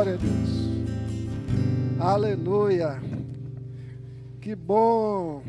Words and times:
Glória 0.00 0.14
a 0.14 0.16
Deus. 0.16 2.00
Aleluia. 2.00 3.02
Que 4.40 4.56
bom 4.56 5.44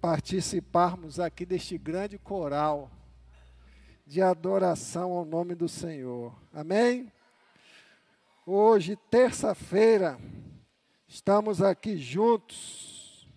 participarmos 0.00 1.18
aqui 1.18 1.44
deste 1.44 1.76
grande 1.76 2.16
coral 2.16 2.88
de 4.06 4.22
adoração 4.22 5.10
ao 5.10 5.24
nome 5.24 5.56
do 5.56 5.68
Senhor. 5.68 6.32
Amém? 6.54 7.12
Hoje, 8.46 8.94
terça-feira, 9.10 10.16
estamos 11.08 11.60
aqui 11.60 11.96
juntos, 11.96 13.28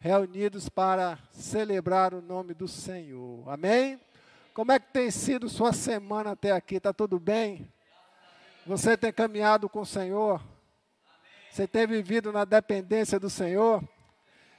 reunidos 0.00 0.68
para 0.68 1.16
celebrar 1.30 2.12
o 2.12 2.20
nome 2.20 2.54
do 2.54 2.66
Senhor. 2.66 3.48
Amém? 3.48 4.00
Como 4.52 4.72
é 4.72 4.80
que 4.80 4.92
tem 4.92 5.12
sido 5.12 5.48
sua 5.48 5.72
semana 5.72 6.32
até 6.32 6.50
aqui? 6.50 6.74
Está 6.74 6.92
tudo 6.92 7.20
bem? 7.20 7.72
Você 8.66 8.96
tem 8.96 9.12
caminhado 9.12 9.68
com 9.68 9.80
o 9.80 9.86
Senhor? 9.86 10.42
Você 11.50 11.66
tem 11.66 11.86
vivido 11.86 12.32
na 12.32 12.44
dependência 12.44 13.20
do 13.20 13.28
Senhor? 13.28 13.82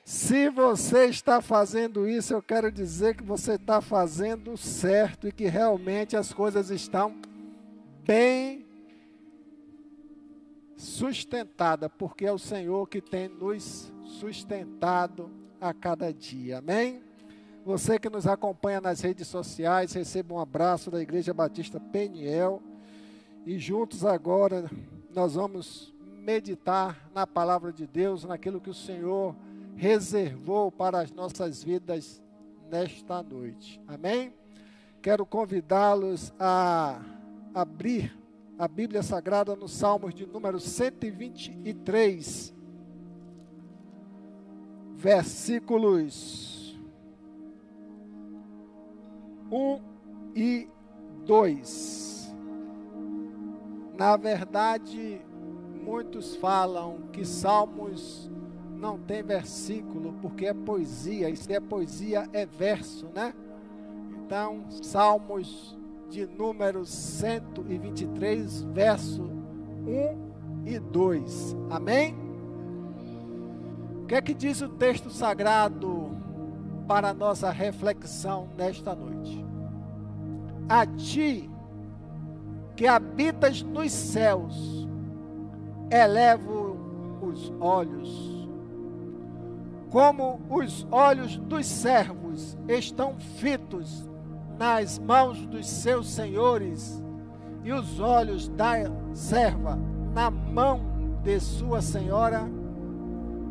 Se 0.04 0.50
você 0.50 1.06
está 1.06 1.42
fazendo 1.42 2.08
isso, 2.08 2.32
eu 2.32 2.42
quero 2.42 2.72
dizer 2.72 3.16
que 3.16 3.24
você 3.24 3.54
está 3.54 3.82
fazendo 3.82 4.56
certo 4.56 5.28
e 5.28 5.32
que 5.32 5.48
realmente 5.48 6.16
as 6.16 6.32
coisas 6.32 6.70
estão 6.70 7.20
bem 8.04 8.64
sustentadas, 10.78 11.90
porque 11.98 12.26
é 12.28 12.32
o 12.32 12.38
Senhor 12.38 12.88
que 12.88 13.02
tem 13.02 13.28
nos 13.28 13.92
sustentado 14.04 15.32
a 15.60 15.74
cada 15.74 16.14
dia. 16.14 16.60
Amém? 16.60 17.02
Você 17.66 17.98
que 17.98 18.10
nos 18.10 18.28
acompanha 18.28 18.80
nas 18.80 19.02
redes 19.02 19.28
sociais, 19.28 19.94
receba 19.94 20.36
um 20.36 20.40
abraço 20.40 20.92
da 20.92 21.02
Igreja 21.02 21.34
Batista 21.34 21.80
Peniel. 21.80 22.62
E 23.46 23.60
juntos 23.60 24.04
agora 24.04 24.70
nós 25.14 25.36
vamos 25.36 25.94
meditar 26.24 27.08
na 27.14 27.28
palavra 27.28 27.72
de 27.72 27.86
Deus, 27.86 28.24
naquilo 28.24 28.60
que 28.60 28.72
o 28.72 28.74
Senhor 28.74 29.36
reservou 29.76 30.72
para 30.72 31.00
as 31.00 31.12
nossas 31.12 31.64
vidas 31.64 32.20
nesta 32.72 33.22
noite. 33.22 33.80
Amém? 33.88 34.34
Quero 35.00 35.24
convidá-los 35.28 36.34
a 36.40 37.00
abrir 37.54 38.18
a 38.58 38.68
Bíblia 38.68 39.04
Sagrada 39.04 39.56
no 39.56 39.68
Salmos 39.68 40.16
de 40.16 40.26
número 40.26 40.60
123, 40.60 42.52
versículos 44.96 46.76
1 49.52 49.80
e 50.36 50.68
2. 51.28 52.15
Na 53.98 54.18
verdade, 54.18 55.22
muitos 55.84 56.36
falam 56.36 57.00
que 57.12 57.26
Salmos 57.26 58.30
não 58.76 58.98
tem 59.00 59.24
versículo 59.24 60.14
porque 60.22 60.48
é 60.48 60.54
poesia, 60.54 61.30
e 61.30 61.36
se 61.36 61.54
é 61.54 61.60
poesia 61.60 62.28
é 62.34 62.46
verso, 62.46 63.08
né? 63.14 63.34
Então, 64.18 64.66
Salmos 64.70 65.78
de 66.10 66.26
número 66.26 66.86
123, 66.86 68.64
verso 68.64 69.24
1 69.24 70.66
e 70.66 70.80
2. 70.80 71.56
Amém? 71.70 72.16
O 74.04 74.06
que 74.08 74.16
é 74.16 74.22
que 74.22 74.34
diz 74.34 74.62
o 74.62 74.70
texto 74.70 75.10
sagrado 75.10 76.12
para 76.88 77.14
nossa 77.14 77.50
reflexão 77.50 78.48
nesta 78.58 78.94
noite? 78.94 79.46
a 80.68 80.86
ti 80.86 81.50
que 82.76 82.88
habitas 82.88 83.62
nos 83.62 83.92
céus, 83.92 84.88
elevo 85.90 86.78
os 87.22 87.52
olhos, 87.60 88.50
como 89.90 90.42
os 90.50 90.86
olhos 90.92 91.38
dos 91.38 91.66
servos 91.66 92.58
estão 92.68 93.16
fitos 93.38 94.10
nas 94.58 95.00
mãos 95.00 95.46
dos 95.46 95.68
seus 95.68 96.10
senhores, 96.10 97.02
e 97.64 97.72
os 97.72 98.00
olhos 98.00 98.48
da 98.50 98.74
serva 99.14 99.80
na 100.14 100.30
mão 100.30 100.82
de 101.24 101.40
sua 101.40 101.82
senhora, 101.82 102.48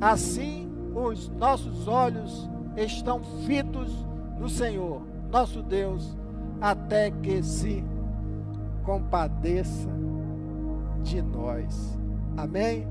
assim 0.01 0.71
os 0.95 1.29
nossos 1.31 1.89
olhos 1.89 2.49
estão 2.77 3.23
fitos 3.45 3.91
no 4.39 4.49
Senhor, 4.49 5.03
nosso 5.31 5.63
Deus 5.63 6.17
até 6.61 7.11
que 7.11 7.43
se 7.43 7.84
compadeça 8.84 9.89
de 11.03 11.21
nós. 11.21 11.99
Amém? 12.37 12.87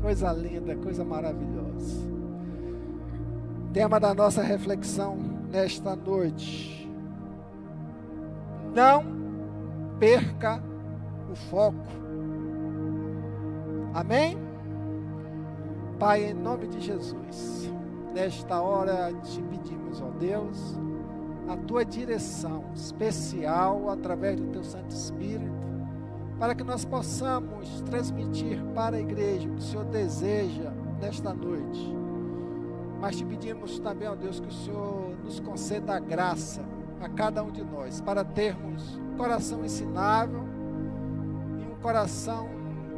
Coisa 0.00 0.32
linda, 0.32 0.76
coisa 0.76 1.04
maravilhosa. 1.04 2.10
Tema 3.72 3.98
da 3.98 4.14
nossa 4.14 4.42
reflexão 4.42 5.16
nesta 5.50 5.96
noite. 5.96 6.90
Não 8.74 9.04
perca 9.98 10.62
o 11.30 11.36
foco. 11.36 11.76
Amém? 13.94 14.36
Pai, 15.98 16.24
em 16.24 16.34
nome 16.34 16.66
de 16.66 16.80
Jesus, 16.80 17.72
nesta 18.12 18.60
hora 18.60 19.12
te 19.22 19.40
pedimos, 19.42 20.00
ó 20.00 20.10
Deus, 20.18 20.76
a 21.52 21.56
tua 21.56 21.84
direção 21.84 22.64
especial 22.74 23.90
através 23.90 24.36
do 24.36 24.46
teu 24.48 24.64
Santo 24.64 24.90
Espírito, 24.90 25.52
para 26.38 26.54
que 26.54 26.64
nós 26.64 26.84
possamos 26.84 27.82
transmitir 27.82 28.58
para 28.74 28.96
a 28.96 29.00
igreja 29.00 29.48
o 29.48 29.52
que 29.52 29.58
o 29.58 29.62
Senhor 29.62 29.84
deseja 29.84 30.72
nesta 31.00 31.34
noite. 31.34 31.94
Mas 33.00 33.16
te 33.16 33.24
pedimos 33.24 33.78
também, 33.78 34.08
ó 34.08 34.14
Deus, 34.14 34.40
que 34.40 34.48
o 34.48 34.52
Senhor 34.52 35.14
nos 35.22 35.40
conceda 35.40 35.94
a 35.94 35.98
graça 35.98 36.62
a 37.00 37.08
cada 37.08 37.42
um 37.42 37.50
de 37.50 37.64
nós, 37.64 38.00
para 38.00 38.24
termos 38.24 38.96
um 38.96 39.16
coração 39.16 39.64
ensinável 39.64 40.44
e 41.58 41.70
um 41.70 41.80
coração 41.82 42.48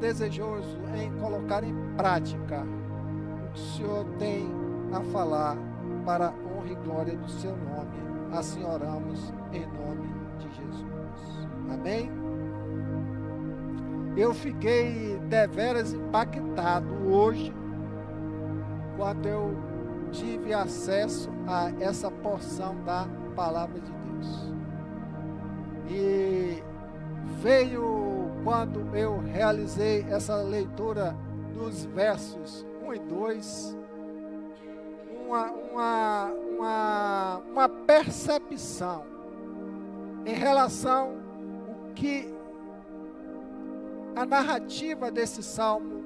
desejoso 0.00 0.78
em 0.94 1.10
colocar 1.18 1.64
em 1.64 1.74
prática 1.96 2.62
o 2.62 3.52
que 3.52 3.60
o 3.60 3.64
Senhor 3.64 4.04
tem 4.18 4.46
a 4.92 5.00
falar 5.00 5.56
para 6.04 6.28
a 6.28 6.32
honra 6.32 6.70
e 6.70 6.74
glória 6.74 7.16
do 7.16 7.30
seu 7.30 7.56
nome. 7.56 8.13
Assim 8.32 8.64
oramos 8.64 9.32
em 9.52 9.66
nome 9.66 10.12
de 10.38 10.48
Jesus. 10.54 11.48
Amém? 11.72 12.10
Eu 14.16 14.32
fiquei 14.32 15.18
deveras 15.28 15.92
impactado 15.92 16.92
hoje 17.08 17.52
quando 18.96 19.26
eu 19.26 19.56
tive 20.12 20.54
acesso 20.54 21.30
a 21.46 21.72
essa 21.80 22.10
porção 22.10 22.76
da 22.84 23.08
palavra 23.34 23.80
de 23.80 23.90
Deus. 23.90 24.52
E 25.88 26.62
veio 27.42 28.30
quando 28.44 28.94
eu 28.96 29.18
realizei 29.18 30.06
essa 30.08 30.36
leitura 30.36 31.16
dos 31.52 31.84
versos 31.86 32.64
1 32.86 32.94
e 32.94 32.98
2 33.00 33.83
uma, 35.34 35.50
uma, 35.50 36.32
uma, 36.32 37.38
uma 37.50 37.68
percepção 37.68 39.04
em 40.24 40.32
relação 40.32 41.16
o 41.90 41.92
que 41.94 42.32
a 44.14 44.24
narrativa 44.24 45.10
desse 45.10 45.42
salmo 45.42 46.04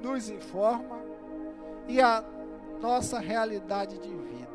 nos 0.00 0.30
informa 0.30 1.00
e 1.88 2.00
a 2.00 2.22
nossa 2.80 3.18
realidade 3.18 3.98
de 3.98 4.08
vida. 4.08 4.48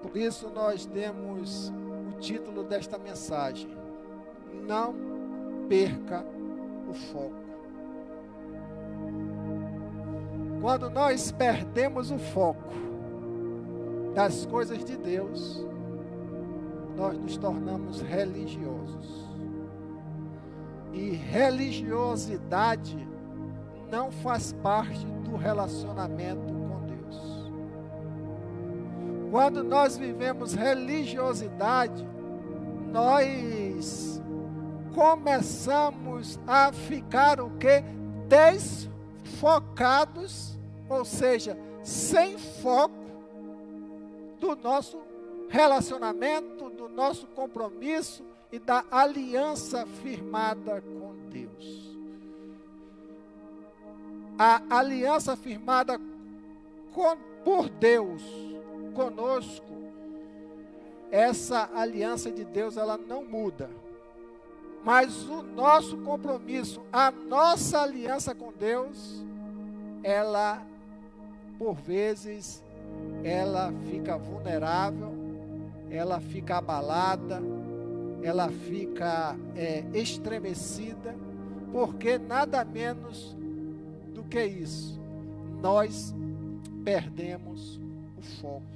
Por 0.00 0.16
isso 0.16 0.48
nós 0.48 0.86
demos 0.86 1.70
o 2.08 2.18
título 2.18 2.64
desta 2.64 2.98
mensagem: 2.98 3.76
Não 4.66 4.94
perca 5.68 6.24
o 6.88 6.94
foco. 6.94 7.41
Quando 10.62 10.88
nós 10.88 11.30
perdemos 11.32 12.10
o 12.12 12.18
foco 12.18 12.72
das 14.14 14.46
coisas 14.46 14.84
de 14.84 14.96
Deus, 14.96 15.66
nós 16.96 17.18
nos 17.18 17.36
tornamos 17.36 18.00
religiosos. 18.00 19.28
E 20.92 21.10
religiosidade 21.10 22.96
não 23.90 24.12
faz 24.12 24.52
parte 24.62 25.04
do 25.24 25.34
relacionamento 25.34 26.54
com 26.54 26.86
Deus. 26.86 27.50
Quando 29.32 29.64
nós 29.64 29.96
vivemos 29.96 30.54
religiosidade, 30.54 32.06
nós 32.92 34.22
começamos 34.94 36.38
a 36.46 36.72
ficar 36.72 37.40
o 37.40 37.50
que? 37.50 37.82
Desfocados 38.28 40.51
ou 40.92 41.04
seja, 41.04 41.56
sem 41.82 42.38
foco 42.38 42.94
do 44.38 44.56
nosso 44.56 45.00
relacionamento, 45.48 46.70
do 46.70 46.88
nosso 46.88 47.26
compromisso 47.28 48.24
e 48.50 48.58
da 48.58 48.84
aliança 48.90 49.86
firmada 49.86 50.80
com 50.80 51.14
Deus. 51.30 51.96
A 54.38 54.62
aliança 54.78 55.36
firmada 55.36 56.00
com, 56.92 57.16
por 57.44 57.68
Deus 57.68 58.22
conosco, 58.94 59.72
essa 61.10 61.70
aliança 61.74 62.30
de 62.30 62.44
Deus 62.44 62.76
ela 62.76 62.96
não 62.96 63.24
muda. 63.24 63.70
Mas 64.84 65.28
o 65.28 65.42
nosso 65.42 65.98
compromisso, 65.98 66.82
a 66.92 67.10
nossa 67.10 67.82
aliança 67.82 68.34
com 68.34 68.52
Deus, 68.52 69.24
ela 70.02 70.66
por 71.62 71.76
vezes 71.76 72.60
ela 73.22 73.72
fica 73.88 74.18
vulnerável, 74.18 75.14
ela 75.88 76.18
fica 76.18 76.56
abalada, 76.56 77.40
ela 78.20 78.48
fica 78.48 79.36
é, 79.54 79.84
estremecida, 79.94 81.14
porque 81.70 82.18
nada 82.18 82.64
menos 82.64 83.36
do 84.12 84.24
que 84.24 84.44
isso, 84.44 85.00
nós 85.60 86.12
perdemos 86.82 87.80
o 88.18 88.22
foco. 88.40 88.66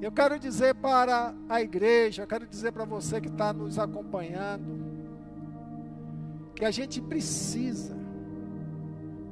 Eu 0.00 0.12
quero 0.12 0.38
dizer 0.38 0.76
para 0.76 1.34
a 1.48 1.60
igreja, 1.60 2.22
eu 2.22 2.28
quero 2.28 2.46
dizer 2.46 2.70
para 2.70 2.84
você 2.84 3.20
que 3.20 3.28
está 3.28 3.52
nos 3.52 3.76
acompanhando, 3.76 4.78
que 6.54 6.64
a 6.64 6.70
gente 6.70 7.00
precisa 7.00 7.99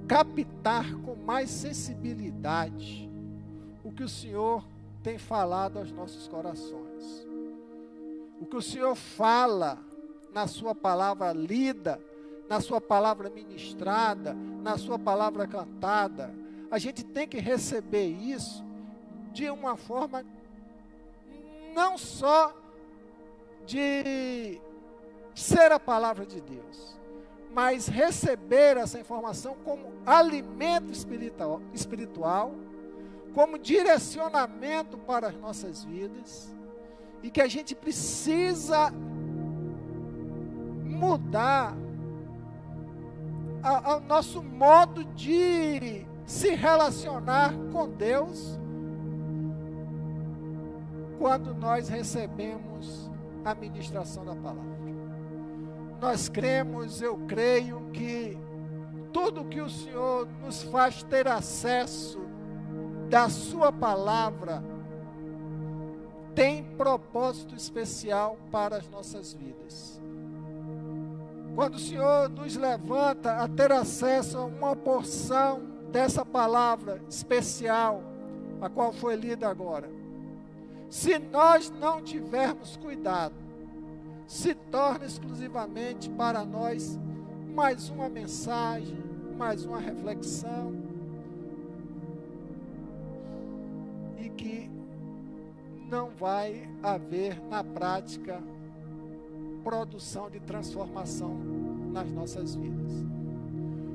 captar 0.08 0.94
com 1.02 1.14
mais 1.14 1.50
sensibilidade 1.50 3.08
o 3.84 3.92
que 3.92 4.02
o 4.02 4.08
Senhor 4.08 4.64
tem 5.02 5.18
falado 5.18 5.78
aos 5.78 5.92
nossos 5.92 6.26
corações. 6.26 7.26
O 8.40 8.46
que 8.46 8.56
o 8.56 8.62
Senhor 8.62 8.94
fala 8.94 9.78
na 10.32 10.46
Sua 10.46 10.74
palavra 10.74 11.32
lida, 11.32 12.00
na 12.48 12.60
Sua 12.60 12.80
palavra 12.80 13.28
ministrada, 13.28 14.34
na 14.62 14.78
Sua 14.78 14.98
palavra 14.98 15.46
cantada. 15.46 16.34
A 16.70 16.78
gente 16.78 17.04
tem 17.04 17.28
que 17.28 17.38
receber 17.38 18.08
isso 18.08 18.64
de 19.32 19.48
uma 19.50 19.76
forma 19.76 20.24
não 21.74 21.98
só 21.98 22.54
de 23.66 24.60
ser 25.34 25.70
a 25.70 25.78
palavra 25.78 26.26
de 26.26 26.40
Deus, 26.40 26.98
mas 27.52 27.88
receber 27.88 28.76
essa 28.76 29.00
informação 29.00 29.56
como 29.64 29.92
alimento 30.06 30.92
espiritual, 30.92 31.60
espiritual 31.72 32.54
como 33.34 33.58
direcionamento 33.58 34.98
para 34.98 35.28
as 35.28 35.36
nossas 35.36 35.84
vidas 35.84 36.54
e 37.22 37.30
que 37.30 37.40
a 37.40 37.48
gente 37.48 37.74
precisa 37.74 38.92
mudar 40.84 41.76
o 43.96 44.00
nosso 44.00 44.42
modo 44.42 45.04
de 45.04 46.06
se 46.24 46.54
relacionar 46.54 47.54
com 47.72 47.88
Deus 47.88 48.58
quando 51.18 51.54
nós 51.54 51.88
recebemos 51.88 53.10
a 53.44 53.54
ministração 53.54 54.24
da 54.24 54.34
palavra. 54.34 54.77
Nós 56.00 56.28
cremos, 56.28 57.02
eu 57.02 57.18
creio 57.26 57.90
que 57.92 58.38
tudo 59.12 59.44
que 59.44 59.60
o 59.60 59.68
Senhor 59.68 60.28
nos 60.42 60.62
faz 60.62 61.02
ter 61.02 61.26
acesso 61.26 62.20
da 63.08 63.28
Sua 63.28 63.72
palavra 63.72 64.62
tem 66.34 66.62
propósito 66.62 67.56
especial 67.56 68.38
para 68.52 68.76
as 68.76 68.88
nossas 68.88 69.32
vidas. 69.32 70.00
Quando 71.56 71.74
o 71.74 71.80
Senhor 71.80 72.28
nos 72.28 72.54
levanta 72.54 73.32
a 73.32 73.48
ter 73.48 73.72
acesso 73.72 74.38
a 74.38 74.44
uma 74.44 74.76
porção 74.76 75.60
dessa 75.90 76.24
palavra 76.24 77.02
especial, 77.08 78.00
a 78.60 78.68
qual 78.68 78.92
foi 78.92 79.16
lida 79.16 79.48
agora, 79.48 79.90
se 80.88 81.18
nós 81.18 81.70
não 81.70 82.00
tivermos 82.00 82.76
cuidado, 82.76 83.34
se 84.28 84.54
torna 84.54 85.06
exclusivamente 85.06 86.10
para 86.10 86.44
nós 86.44 87.00
mais 87.54 87.88
uma 87.88 88.10
mensagem, 88.10 89.02
mais 89.38 89.64
uma 89.64 89.80
reflexão, 89.80 90.76
e 94.18 94.28
que 94.28 94.70
não 95.90 96.10
vai 96.10 96.68
haver 96.82 97.40
na 97.48 97.64
prática 97.64 98.38
produção 99.64 100.28
de 100.28 100.40
transformação 100.40 101.34
nas 101.90 102.10
nossas 102.10 102.54
vidas. 102.54 102.92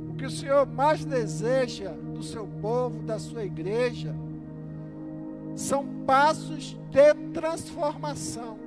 O 0.10 0.16
que 0.16 0.26
o 0.26 0.32
Senhor 0.32 0.66
mais 0.66 1.06
deseja 1.06 1.92
do 1.92 2.24
seu 2.24 2.48
povo, 2.60 3.04
da 3.04 3.20
sua 3.20 3.46
igreja, 3.46 4.16
são 5.56 5.86
passos 6.08 6.76
de 6.90 7.14
transformação. 7.32 8.63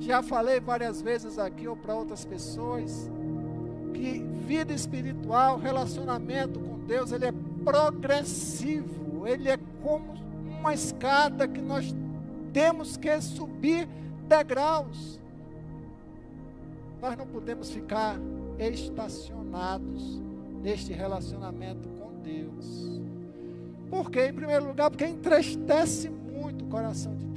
Já 0.00 0.22
falei 0.22 0.58
várias 0.58 1.02
vezes 1.02 1.38
aqui 1.38 1.68
ou 1.68 1.76
para 1.76 1.94
outras 1.94 2.24
pessoas 2.24 3.10
que 3.92 4.24
vida 4.46 4.72
espiritual, 4.72 5.58
relacionamento 5.58 6.58
com 6.58 6.78
Deus, 6.78 7.12
ele 7.12 7.26
é 7.26 7.34
progressivo, 7.62 9.26
ele 9.28 9.48
é 9.48 9.58
como 9.82 10.14
uma 10.58 10.72
escada 10.72 11.46
que 11.46 11.60
nós 11.60 11.94
temos 12.52 12.96
que 12.96 13.20
subir 13.20 13.86
degraus. 14.26 15.20
Nós 17.00 17.16
não 17.16 17.26
podemos 17.26 17.70
ficar 17.70 18.16
estacionados 18.58 20.20
neste 20.62 20.92
relacionamento 20.92 21.88
com 21.90 22.12
Deus. 22.22 23.00
Por 23.90 24.10
quê? 24.10 24.28
Em 24.28 24.32
primeiro 24.32 24.66
lugar, 24.66 24.90
porque 24.90 25.06
entristece 25.06 26.08
muito 26.08 26.64
o 26.64 26.68
coração 26.68 27.14
de. 27.16 27.29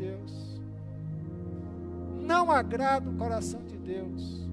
Não 2.23 2.51
agrada 2.51 3.09
o 3.09 3.13
coração 3.15 3.61
de 3.63 3.77
Deus. 3.77 4.47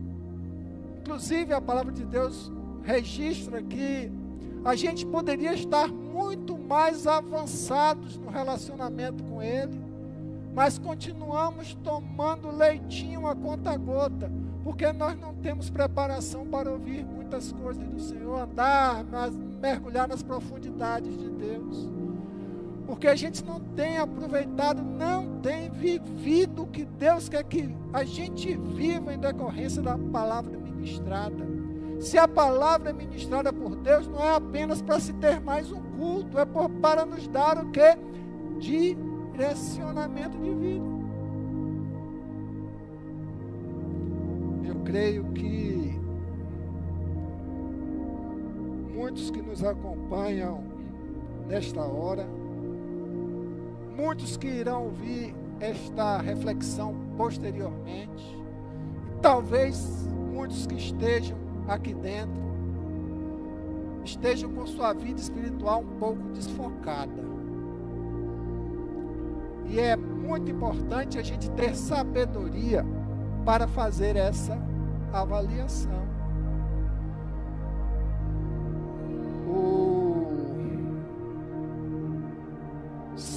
Inclusive, 1.00 1.52
a 1.52 1.61
palavra 1.61 1.92
de 1.92 2.04
Deus 2.04 2.50
registra 2.83 3.62
que 3.62 4.11
a 4.64 4.75
gente 4.75 5.06
poderia 5.06 5.54
estar 5.54 5.88
muito 5.88 6.59
mais 6.59 7.06
avançados 7.06 8.18
no 8.18 8.28
relacionamento 8.28 9.23
com 9.25 9.42
Ele, 9.42 9.80
mas 10.54 10.78
continuamos 10.78 11.75
tomando 11.83 12.50
leitinho 12.50 13.26
a 13.26 13.35
conta 13.35 13.76
gota, 13.76 14.30
porque 14.62 14.92
nós 14.92 15.18
não 15.18 15.35
temos 15.35 15.71
preparação 15.71 16.47
para 16.47 16.71
ouvir 16.71 17.04
muitas 17.04 17.52
coisas 17.52 17.88
do 17.88 18.00
Senhor, 18.00 18.40
andar, 18.40 19.04
mergulhar 19.61 20.06
nas 20.06 20.23
profundidades 20.23 21.16
de 21.16 21.30
Deus. 21.30 22.00
Porque 22.90 23.06
a 23.06 23.14
gente 23.14 23.44
não 23.44 23.61
tem 23.61 23.99
aproveitado, 23.99 24.82
não 24.82 25.38
tem 25.38 25.70
vivido 25.70 26.64
o 26.64 26.66
que 26.66 26.85
Deus 26.85 27.28
quer 27.28 27.44
que 27.44 27.73
a 27.92 28.02
gente 28.02 28.56
viva 28.56 29.14
em 29.14 29.18
decorrência 29.18 29.80
da 29.80 29.97
palavra 29.97 30.59
ministrada. 30.59 31.47
Se 32.00 32.18
a 32.18 32.26
palavra 32.26 32.90
é 32.90 32.92
ministrada 32.92 33.52
por 33.52 33.76
Deus, 33.76 34.09
não 34.09 34.18
é 34.18 34.35
apenas 34.35 34.82
para 34.82 34.99
se 34.99 35.12
ter 35.12 35.40
mais 35.40 35.70
um 35.70 35.80
culto, 35.80 36.37
é 36.37 36.44
por, 36.44 36.68
para 36.68 37.06
nos 37.06 37.28
dar 37.28 37.64
o 37.64 37.70
que? 37.70 37.97
Direcionamento 38.59 40.37
de 40.37 40.52
vida. 40.52 40.85
Eu 44.64 44.75
creio 44.85 45.30
que 45.32 45.97
muitos 48.92 49.30
que 49.30 49.40
nos 49.40 49.62
acompanham 49.62 50.64
nesta 51.47 51.82
hora, 51.82 52.39
muitos 53.97 54.37
que 54.37 54.47
irão 54.47 54.85
ouvir 54.85 55.35
esta 55.59 56.18
reflexão 56.18 56.94
posteriormente, 57.16 58.38
e 59.06 59.20
talvez 59.20 60.09
muitos 60.32 60.66
que 60.66 60.75
estejam 60.75 61.37
aqui 61.68 61.92
dentro, 61.94 62.40
estejam 64.04 64.50
com 64.52 64.66
sua 64.66 64.92
vida 64.92 65.20
espiritual 65.20 65.80
um 65.80 65.99
pouco 65.99 66.23
desfocada. 66.32 67.30
E 69.66 69.78
é 69.78 69.94
muito 69.97 70.50
importante 70.50 71.18
a 71.18 71.23
gente 71.23 71.50
ter 71.52 71.76
sabedoria 71.76 72.85
para 73.44 73.68
fazer 73.68 74.16
essa 74.16 74.59
avaliação. 75.12 76.10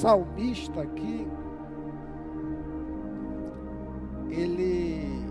Salmista 0.03 0.81
aqui, 0.81 1.25
ele, 4.29 5.25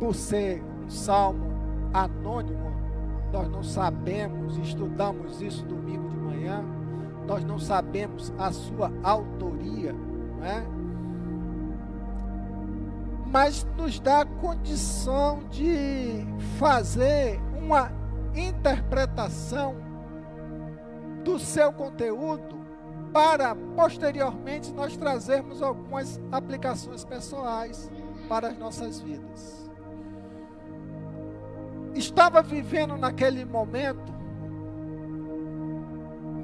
por 0.00 0.16
ser 0.16 0.64
um 0.84 0.90
salmo 0.90 1.46
anônimo, 1.94 2.72
nós 3.32 3.48
não 3.48 3.62
sabemos, 3.62 4.58
estudamos 4.58 5.40
isso 5.40 5.64
domingo 5.64 6.08
de 6.08 6.16
manhã, 6.16 6.64
nós 7.24 7.44
não 7.44 7.56
sabemos 7.56 8.32
a 8.36 8.50
sua 8.50 8.92
autoria, 9.04 9.92
não 9.92 10.44
é? 10.44 10.66
mas 13.30 13.64
nos 13.76 14.00
dá 14.00 14.24
condição 14.24 15.44
de 15.50 16.26
fazer 16.58 17.40
uma 17.62 17.92
interpretação 18.34 19.76
do 21.22 21.38
seu 21.38 21.72
conteúdo 21.72 22.55
para 23.12 23.54
posteriormente 23.74 24.72
nós 24.72 24.96
trazermos 24.96 25.62
algumas 25.62 26.20
aplicações 26.30 27.04
pessoais 27.04 27.90
para 28.28 28.48
as 28.48 28.58
nossas 28.58 29.00
vidas. 29.00 29.70
Estava 31.94 32.42
vivendo 32.42 32.96
naquele 32.96 33.44
momento 33.44 34.14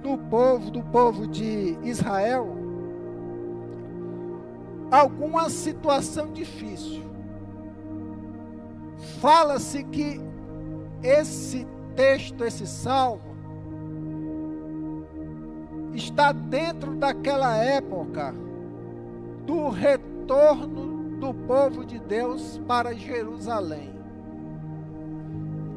no 0.03 0.19
povo, 0.19 0.71
do 0.71 0.83
povo 0.83 1.27
de 1.27 1.79
Israel, 1.83 2.57
alguma 4.91 5.49
situação 5.49 6.33
difícil. 6.33 7.03
Fala-se 9.21 9.85
que 9.85 10.21
esse 11.03 11.67
texto, 11.95 12.45
esse 12.45 12.67
salmo, 12.67 13.32
está 15.95 16.33
dentro 16.33 16.95
daquela 16.95 17.57
época 17.57 18.35
do 19.47 19.69
retorno 19.69 21.19
do 21.19 21.35
povo 21.35 21.85
de 21.85 21.99
Deus 21.99 22.61
para 22.67 22.95
Jerusalém, 22.95 23.93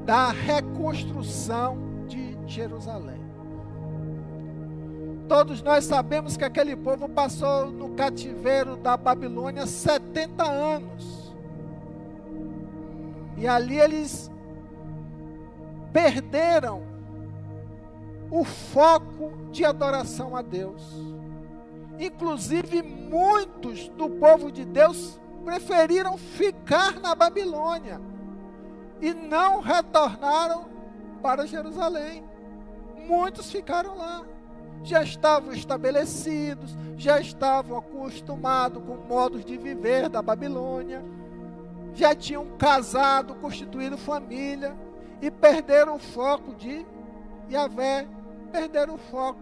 da 0.05 0.31
reconstrução 0.31 1.77
de 2.07 2.37
Jerusalém. 2.47 3.23
Todos 5.27 5.61
nós 5.63 5.85
sabemos 5.85 6.37
que 6.37 6.43
aquele 6.43 6.75
povo 6.75 7.09
passou 7.09 7.71
no 7.71 7.89
cativeiro 7.95 8.75
da 8.75 8.95
Babilônia 8.95 9.65
70 9.65 10.43
anos. 10.43 11.35
E 13.37 13.47
ali 13.47 13.79
eles 13.79 14.31
perderam 15.91 16.94
o 18.35 18.43
foco 18.43 19.31
de 19.51 19.63
adoração 19.63 20.35
a 20.35 20.41
Deus. 20.41 20.81
Inclusive, 21.97 22.83
muitos 22.83 23.87
do 23.89 24.09
povo 24.09 24.51
de 24.51 24.65
Deus 24.65 25.19
preferiram 25.45 26.17
ficar 26.17 26.99
na 26.99 27.15
Babilônia 27.15 28.01
e 29.01 29.13
não 29.13 29.61
retornaram 29.61 30.65
para 31.21 31.47
Jerusalém. 31.47 32.23
Muitos 33.07 33.49
ficaram 33.49 33.95
lá 33.95 34.25
já 34.83 35.01
estavam 35.01 35.51
estabelecidos, 35.51 36.77
já 36.95 37.19
estavam 37.19 37.77
acostumados 37.77 38.83
com 38.83 38.95
modos 38.95 39.43
de 39.43 39.57
viver 39.57 40.09
da 40.09 40.21
Babilônia, 40.21 41.03
já 41.93 42.13
tinham 42.13 42.45
casado, 42.57 43.33
constituído 43.35 43.97
família 43.97 44.75
e 45.21 45.31
perderam 45.31 45.95
o 45.95 45.99
foco 45.99 46.53
de 46.53 46.85
Yahvé, 47.49 48.07
perderam 48.55 48.95
o 48.95 48.97
foco 48.97 49.39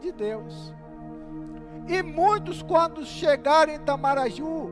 de 0.00 0.12
Deus. 0.12 0.72
E 1.88 2.02
muitos, 2.02 2.62
quando 2.62 3.04
chegaram 3.04 3.72
em 3.72 3.80
Tamaraju, 3.80 4.70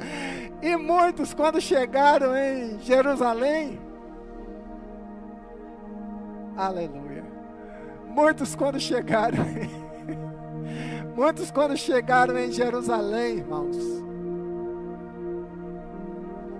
e 0.62 0.76
muitos, 0.76 1.34
quando 1.34 1.60
chegaram 1.60 2.34
em 2.34 2.80
Jerusalém, 2.80 3.78
aleluia 6.56 7.24
Muitos 8.08 8.56
quando 8.56 8.80
chegaram, 8.80 9.38
muitos 11.14 11.50
quando 11.50 11.76
chegaram 11.76 12.36
em 12.36 12.50
Jerusalém, 12.50 13.36
irmãos, 13.36 13.76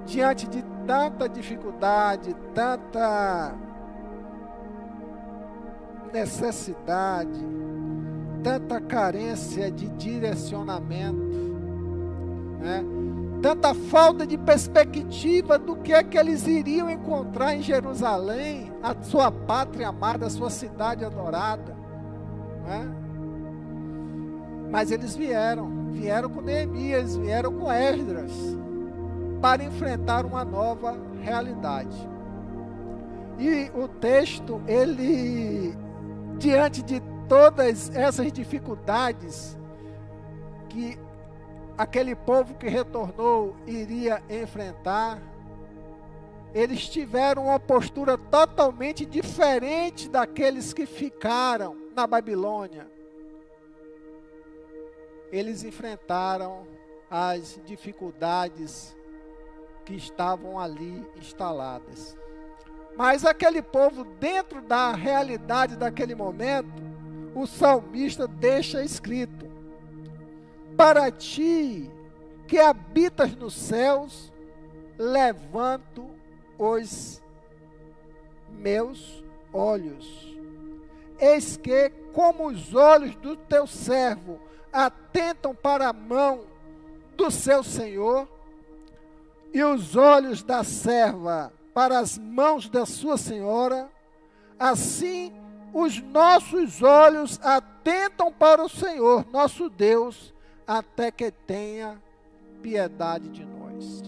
diante 0.07 0.47
de 0.49 0.63
tanta 0.87 1.29
dificuldade, 1.29 2.37
tanta 2.55 3.53
necessidade, 6.13 7.45
tanta 8.43 8.81
carência 8.81 9.71
de 9.71 9.89
direcionamento, 9.91 11.31
né? 12.61 12.85
tanta 13.41 13.75
falta 13.75 14.27
de 14.27 14.37
perspectiva 14.37 15.59
do 15.59 15.77
que 15.77 15.93
é 15.93 16.03
que 16.03 16.19
eles 16.19 16.47
iriam 16.47 16.91
encontrar 16.91 17.55
em 17.55 17.63
Jerusalém, 17.63 18.73
a 18.83 18.95
sua 19.03 19.31
pátria 19.31 19.89
amada, 19.89 20.27
a 20.27 20.31
sua 20.31 20.51
cidade 20.51 21.05
adorada. 21.05 21.75
Né? 22.67 22.89
Mas 24.71 24.91
eles 24.91 25.17
vieram, 25.17 25.91
vieram 25.93 26.29
com 26.29 26.41
Neemias, 26.41 27.17
vieram 27.17 27.53
com 27.53 27.73
Esdras, 27.73 28.33
para 29.41 29.65
enfrentar 29.65 30.25
uma 30.25 30.45
nova 30.45 30.97
realidade. 31.23 32.09
E 33.39 33.71
o 33.75 33.89
texto, 33.89 34.61
ele, 34.69 35.75
diante 36.41 36.83
de 36.83 37.03
todas 37.29 37.95
essas 37.95 38.33
dificuldades 38.33 39.59
que 40.71 40.99
aquele 41.77 42.17
povo 42.17 42.55
que 42.55 42.67
retornou 42.67 43.55
iria 43.67 44.23
enfrentar, 44.29 45.21
eles 46.55 46.89
tiveram 46.89 47.45
uma 47.45 47.61
postura 47.61 48.17
totalmente 48.17 49.05
diferente 49.05 50.09
daqueles 50.09 50.73
que 50.73 50.87
ficaram 50.87 51.77
na 51.95 52.07
Babilônia. 52.07 52.91
Eles 55.31 55.63
enfrentaram 55.63 56.67
as 57.11 57.61
dificuldades 57.67 58.97
que 59.85 59.95
estavam 59.95 60.59
ali 60.59 61.07
instaladas. 61.17 62.17
Mas 62.97 63.25
aquele 63.25 63.63
povo, 63.63 64.05
dentro 64.05 64.61
da 64.61 64.93
realidade 64.93 65.77
daquele 65.77 66.15
momento, 66.15 66.83
o 67.35 67.47
salmista 67.47 68.27
deixa 68.27 68.85
escrito: 68.85 69.51
para 70.77 71.11
ti 71.11 71.91
que 72.47 72.59
habitas 72.59 73.35
nos 73.35 73.55
céus, 73.55 74.33
levanto 74.99 76.11
os 76.59 77.23
meus 78.51 79.25
olhos. 79.53 80.37
Eis 81.19 81.57
que, 81.57 81.91
como 82.13 82.49
os 82.49 82.75
olhos 82.75 83.15
do 83.17 83.37
teu 83.37 83.67
servo 83.67 84.41
atentam 84.73 85.55
para 85.55 85.89
a 85.89 85.93
mão 85.93 86.45
do 87.17 87.31
seu 87.31 87.63
senhor, 87.63 88.29
e 89.53 89.63
os 89.63 89.97
olhos 89.97 90.43
da 90.43 90.65
serva 90.65 91.53
para 91.73 91.99
as 91.99 92.19
mãos 92.19 92.69
da 92.69 92.85
sua 92.85 93.17
senhora, 93.17 93.91
assim 94.59 95.33
os 95.73 96.01
nossos 96.01 96.83
olhos 96.83 97.39
atentam 97.43 98.33
para 98.33 98.63
o 98.63 98.69
Senhor, 98.69 99.25
nosso 99.31 99.69
Deus, 99.69 100.35
até 100.67 101.11
que 101.11 101.31
tenha 101.31 102.01
piedade 102.63 103.29
de 103.29 103.45
nós. 103.45 104.03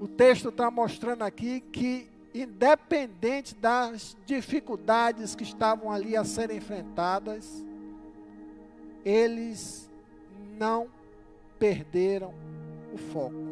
O 0.00 0.06
texto 0.06 0.50
está 0.50 0.70
mostrando 0.70 1.22
aqui 1.22 1.60
que, 1.60 2.08
independente 2.34 3.54
das 3.54 4.16
dificuldades 4.26 5.34
que 5.34 5.42
estavam 5.42 5.90
ali 5.90 6.16
a 6.16 6.24
serem 6.24 6.58
enfrentadas, 6.58 7.64
eles 9.04 9.90
não 10.58 10.88
perderam 11.58 12.34
o 12.92 12.98
foco. 12.98 13.45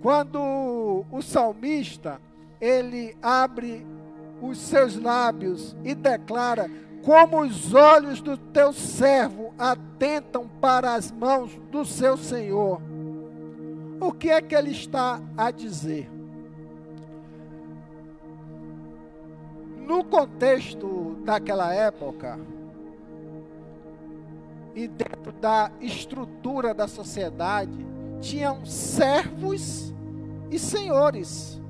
Quando 0.00 1.04
o 1.10 1.22
salmista 1.22 2.20
ele 2.60 3.16
abre 3.22 3.86
os 4.40 4.58
seus 4.58 4.96
lábios 4.96 5.76
e 5.84 5.94
declara: 5.94 6.70
como 7.02 7.40
os 7.40 7.74
olhos 7.74 8.20
do 8.20 8.36
teu 8.36 8.72
servo 8.72 9.52
atentam 9.58 10.48
para 10.60 10.94
as 10.94 11.10
mãos 11.10 11.54
do 11.70 11.84
seu 11.84 12.16
Senhor. 12.16 12.80
O 14.00 14.12
que 14.12 14.30
é 14.30 14.40
que 14.40 14.54
ele 14.54 14.70
está 14.70 15.20
a 15.36 15.50
dizer? 15.50 16.08
No 19.86 20.04
contexto 20.04 21.16
daquela 21.24 21.72
época, 21.74 22.38
e 24.74 24.86
dentro 24.86 25.32
da 25.32 25.72
estrutura 25.80 26.72
da 26.72 26.86
sociedade, 26.86 27.84
tinham 28.20 28.64
servos 28.64 29.92
e 30.50 30.58
senhores. 30.58 31.60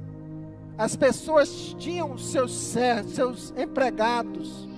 As 0.76 0.94
pessoas 0.94 1.74
tinham 1.78 2.16
seus 2.16 2.52
servos, 2.52 3.14
seus 3.14 3.54
empregados 3.56 4.68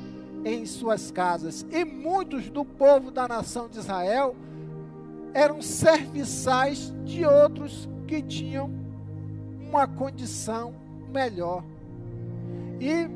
em 0.45 0.65
suas 0.65 1.11
casas. 1.11 1.67
E 1.71 1.85
muitos 1.85 2.49
do 2.49 2.65
povo 2.65 3.11
da 3.11 3.29
nação 3.29 3.69
de 3.69 3.79
Israel 3.79 4.35
eram 5.35 5.61
serviçais 5.61 6.93
de 7.05 7.25
outros 7.25 7.89
que 8.07 8.23
tinham 8.23 8.71
uma 9.69 9.87
condição 9.87 10.75
melhor. 11.13 11.63
E 12.81 13.09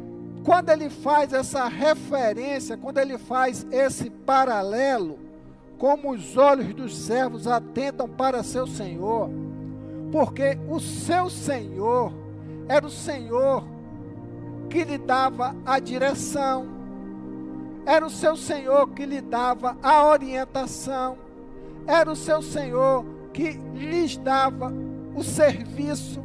quando 0.45 0.69
ele 0.69 0.91
faz 0.91 1.33
essa 1.33 1.67
referência, 1.67 2.77
quando 2.77 2.99
ele 2.99 3.17
faz 3.17 3.67
esse 3.71 4.11
paralelo 4.11 5.19
como 5.78 6.12
os 6.12 6.37
olhos 6.37 6.73
dos 6.75 6.97
servos 6.97 7.47
atentam 7.47 8.09
para 8.09 8.43
seu 8.43 8.66
senhor, 8.66 9.28
porque 10.12 10.59
o 10.69 10.78
seu 10.81 11.28
senhor 11.28 12.12
era 12.69 12.87
o 12.87 12.90
senhor 12.90 13.64
que 14.71 14.85
lhe 14.85 14.99
dava 14.99 15.54
a 15.64 15.78
direção, 15.78 16.66
era 17.87 18.04
o 18.07 18.11
seu 18.11 18.37
senhor 18.37 18.90
que 18.90 19.04
lhe 19.04 19.21
dava 19.21 19.76
a 19.83 20.07
orientação, 20.07 21.19
era 21.87 22.11
o 22.11 22.16
seu 22.16 22.40
senhor 22.40 23.04
que 23.33 23.50
lhes 23.75 24.16
dava 24.16 24.73
o 25.14 25.23
serviço, 25.23 26.23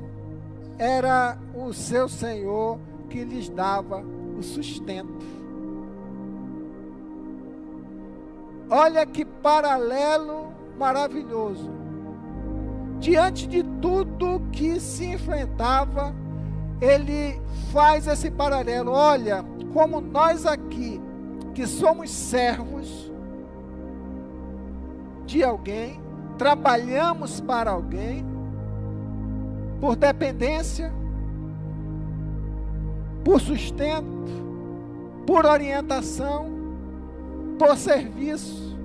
era 0.77 1.37
o 1.53 1.73
seu 1.73 2.07
senhor 2.07 2.79
que 3.09 3.23
lhes 3.23 3.49
dava 3.49 4.03
o 4.37 4.41
sustento. 4.41 5.38
Olha 8.69 9.05
que 9.05 9.25
paralelo 9.25 10.53
maravilhoso. 10.77 11.69
Diante 12.99 13.47
de 13.47 13.63
tudo 13.63 14.41
que 14.51 14.79
se 14.79 15.05
enfrentava, 15.05 16.13
ele 16.81 17.41
faz 17.71 18.07
esse 18.07 18.29
paralelo. 18.29 18.91
Olha, 18.91 19.43
como 19.73 19.99
nós 19.99 20.45
aqui, 20.45 21.01
que 21.53 21.65
somos 21.65 22.11
servos 22.11 23.11
de 25.25 25.43
alguém, 25.43 25.99
trabalhamos 26.37 27.41
para 27.41 27.71
alguém, 27.71 28.25
por 29.79 29.95
dependência, 29.95 30.93
por 33.23 33.39
sustento, 33.39 34.29
por 35.25 35.45
orientação, 35.45 36.58
por 37.59 37.77
serviço. 37.77 38.79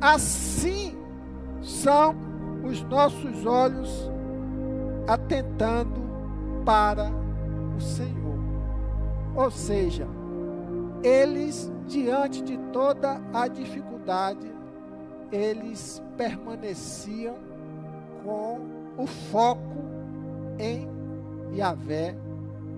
Assim 0.00 0.96
são 1.62 2.16
os 2.64 2.82
nossos 2.82 3.44
olhos 3.44 4.10
atentando 5.06 6.00
para 6.64 7.10
o 7.76 7.80
Senhor. 7.80 8.38
Ou 9.36 9.50
seja, 9.50 10.08
eles, 11.02 11.70
diante 11.86 12.42
de 12.42 12.56
toda 12.72 13.20
a 13.32 13.46
dificuldade, 13.46 14.50
eles 15.30 16.02
permaneciam 16.16 17.36
com 18.24 18.60
o 18.96 19.06
foco 19.06 19.84
em 20.58 20.88
Yahvé, 21.54 22.16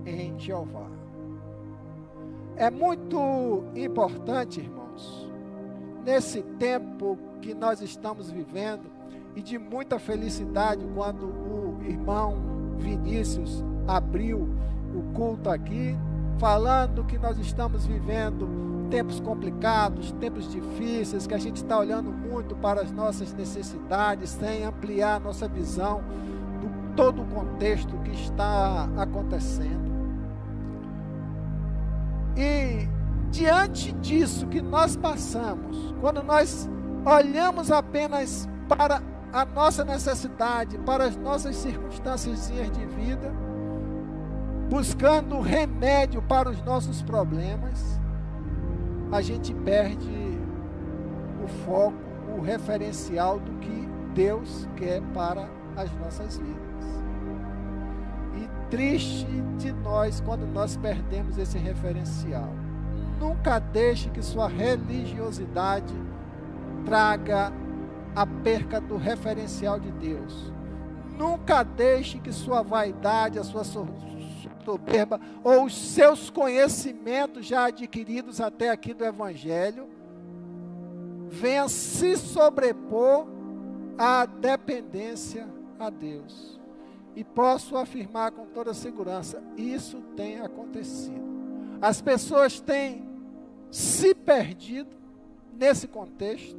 em 0.05 0.37
Jeová. 0.37 0.87
É 2.55 2.69
muito 2.69 3.63
importante, 3.75 4.69
nesse 6.05 6.41
tempo 6.59 7.17
que 7.41 7.53
nós 7.53 7.81
estamos 7.81 8.29
vivendo 8.29 8.91
e 9.35 9.41
de 9.41 9.57
muita 9.57 9.97
felicidade 9.99 10.85
quando 10.93 11.25
o 11.25 11.79
irmão 11.83 12.75
Vinícius 12.77 13.63
abriu 13.87 14.49
o 14.93 15.13
culto 15.13 15.49
aqui, 15.49 15.95
falando 16.37 17.03
que 17.03 17.17
nós 17.17 17.37
estamos 17.39 17.85
vivendo 17.85 18.47
tempos 18.89 19.19
complicados, 19.19 20.11
tempos 20.13 20.51
difíceis, 20.51 21.25
que 21.25 21.33
a 21.33 21.39
gente 21.39 21.57
está 21.57 21.79
olhando 21.79 22.11
muito 22.11 22.55
para 22.55 22.81
as 22.81 22.91
nossas 22.91 23.33
necessidades, 23.33 24.29
sem 24.29 24.63
ampliar 24.63 25.19
nossa 25.19 25.47
visão 25.47 26.03
do 26.61 26.95
todo 26.95 27.23
o 27.23 27.25
contexto 27.25 27.97
que 27.99 28.11
está 28.11 28.87
acontecendo. 28.97 29.91
E 32.37 32.87
diante 33.33 33.91
disso 33.93 34.45
que 34.45 34.61
nós 34.61 34.95
passamos, 34.95 35.93
quando 35.99 36.21
nós 36.21 36.69
olhamos 37.03 37.71
apenas 37.71 38.47
para 38.69 39.01
a 39.33 39.43
nossa 39.43 39.83
necessidade, 39.83 40.77
para 40.77 41.05
as 41.05 41.17
nossas 41.17 41.55
circunstâncias 41.55 42.51
de 42.71 42.85
vida, 42.85 43.33
buscando 44.69 45.39
remédio 45.41 46.21
para 46.21 46.47
os 46.47 46.61
nossos 46.61 47.01
problemas, 47.01 47.99
a 49.11 49.19
gente 49.19 49.51
perde 49.51 50.37
o 51.43 51.47
foco, 51.65 51.97
o 52.37 52.41
referencial 52.41 53.39
do 53.39 53.51
que 53.53 53.89
Deus 54.13 54.69
quer 54.75 55.01
para 55.11 55.49
as 55.75 55.91
nossas 55.95 56.37
vidas. 56.37 56.53
E 58.35 58.69
triste 58.69 59.25
de 59.57 59.71
nós 59.71 60.21
quando 60.21 60.45
nós 60.45 60.77
perdemos 60.77 61.39
esse 61.39 61.57
referencial. 61.57 62.62
Nunca 63.23 63.57
deixe 63.57 64.09
que 64.09 64.21
sua 64.21 64.49
religiosidade 64.49 65.93
traga 66.83 67.53
a 68.13 68.25
perca 68.25 68.81
do 68.81 68.97
referencial 68.97 69.79
de 69.79 69.89
Deus. 69.91 70.51
Nunca 71.17 71.63
deixe 71.63 72.19
que 72.19 72.33
sua 72.33 72.61
vaidade, 72.61 73.39
a 73.39 73.43
sua 73.45 73.63
soberba 73.63 75.21
ou 75.41 75.63
os 75.63 75.73
seus 75.73 76.29
conhecimentos 76.29 77.45
já 77.45 77.67
adquiridos 77.67 78.41
até 78.41 78.69
aqui 78.69 78.93
do 78.93 79.05
Evangelho 79.05 79.87
venha 81.29 81.69
se 81.69 82.17
sobrepor 82.17 83.25
à 83.97 84.25
dependência 84.25 85.47
a 85.79 85.89
Deus. 85.89 86.59
E 87.15 87.23
posso 87.23 87.77
afirmar 87.77 88.31
com 88.31 88.47
toda 88.47 88.73
segurança: 88.73 89.41
isso 89.55 90.01
tem 90.13 90.41
acontecido. 90.41 91.23
As 91.81 92.01
pessoas 92.01 92.59
têm 92.59 93.12
se 93.73 94.13
perdido 94.13 94.95
nesse 95.51 95.87
contexto. 95.87 96.55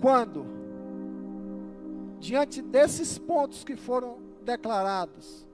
Quando, 0.00 0.46
diante 2.20 2.62
desses 2.62 3.18
pontos 3.18 3.64
que 3.64 3.74
foram 3.74 4.18
declarados, 4.44 5.44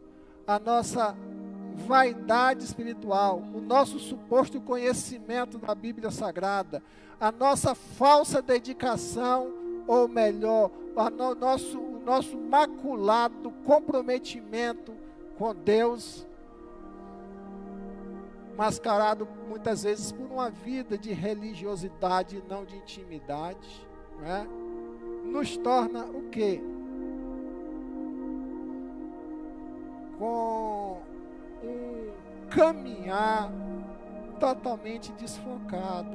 a 0.47 0.59
nossa 0.59 1.17
vaidade 1.87 2.63
espiritual, 2.63 3.43
o 3.55 3.61
nosso 3.63 3.99
suposto 3.99 4.61
conhecimento 4.61 5.57
da 5.57 5.75
Bíblia 5.75 6.11
Sagrada, 6.11 6.83
a 7.19 7.33
nossa 7.33 7.75
falsa 7.75 8.43
dedicação, 8.43 9.51
ou 9.87 10.07
melhor, 10.07 10.71
o 10.95 11.35
nosso, 11.35 11.81
o 11.81 12.03
nosso 12.05 12.37
maculado 12.37 13.51
comprometimento 13.65 14.93
com 15.39 15.55
Deus, 15.55 16.27
mascarado 18.61 19.27
muitas 19.49 19.85
vezes 19.85 20.13
por 20.13 20.31
uma 20.31 20.51
vida 20.51 20.99
de 20.99 21.15
religiosidade 21.15 22.37
e 22.37 22.43
não 22.47 22.63
de 22.63 22.77
intimidade, 22.77 23.89
né? 24.21 24.47
nos 25.25 25.57
torna 25.57 26.05
o 26.05 26.25
que? 26.29 26.61
Com 30.19 31.01
um 31.65 32.11
caminhar 32.51 33.51
totalmente 34.39 35.11
desfocado. 35.13 36.15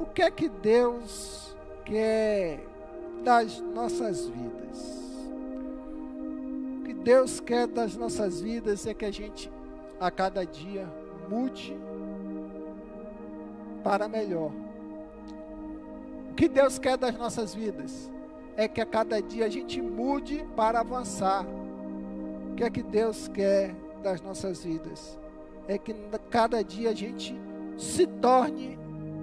O 0.00 0.06
que 0.06 0.22
é 0.22 0.30
que 0.30 0.48
Deus 0.48 1.56
quer 1.84 2.66
das 3.22 3.60
nossas 3.60 4.26
vidas? 4.26 4.98
O 6.80 6.82
que 6.84 6.94
Deus 6.94 7.38
quer 7.38 7.68
das 7.68 7.94
nossas 7.94 8.40
vidas 8.40 8.88
é 8.88 8.92
que 8.92 9.04
a 9.04 9.12
gente 9.12 9.48
a 10.00 10.10
cada 10.10 10.44
dia 10.44 11.01
mude 11.32 11.74
para 13.82 14.06
melhor. 14.06 14.52
O 16.30 16.34
que 16.34 16.46
Deus 16.46 16.78
quer 16.78 16.98
das 16.98 17.16
nossas 17.16 17.54
vidas 17.54 18.10
é 18.56 18.68
que 18.68 18.80
a 18.80 18.86
cada 18.86 19.20
dia 19.22 19.46
a 19.46 19.48
gente 19.48 19.80
mude 19.80 20.44
para 20.54 20.80
avançar. 20.80 21.46
O 22.50 22.54
que 22.54 22.64
é 22.64 22.70
que 22.70 22.82
Deus 22.82 23.28
quer 23.28 23.74
das 24.02 24.20
nossas 24.20 24.62
vidas? 24.62 25.18
É 25.66 25.78
que 25.78 25.94
cada 26.30 26.62
dia 26.62 26.90
a 26.90 26.94
gente 26.94 27.34
se 27.78 28.06
torne, 28.06 28.78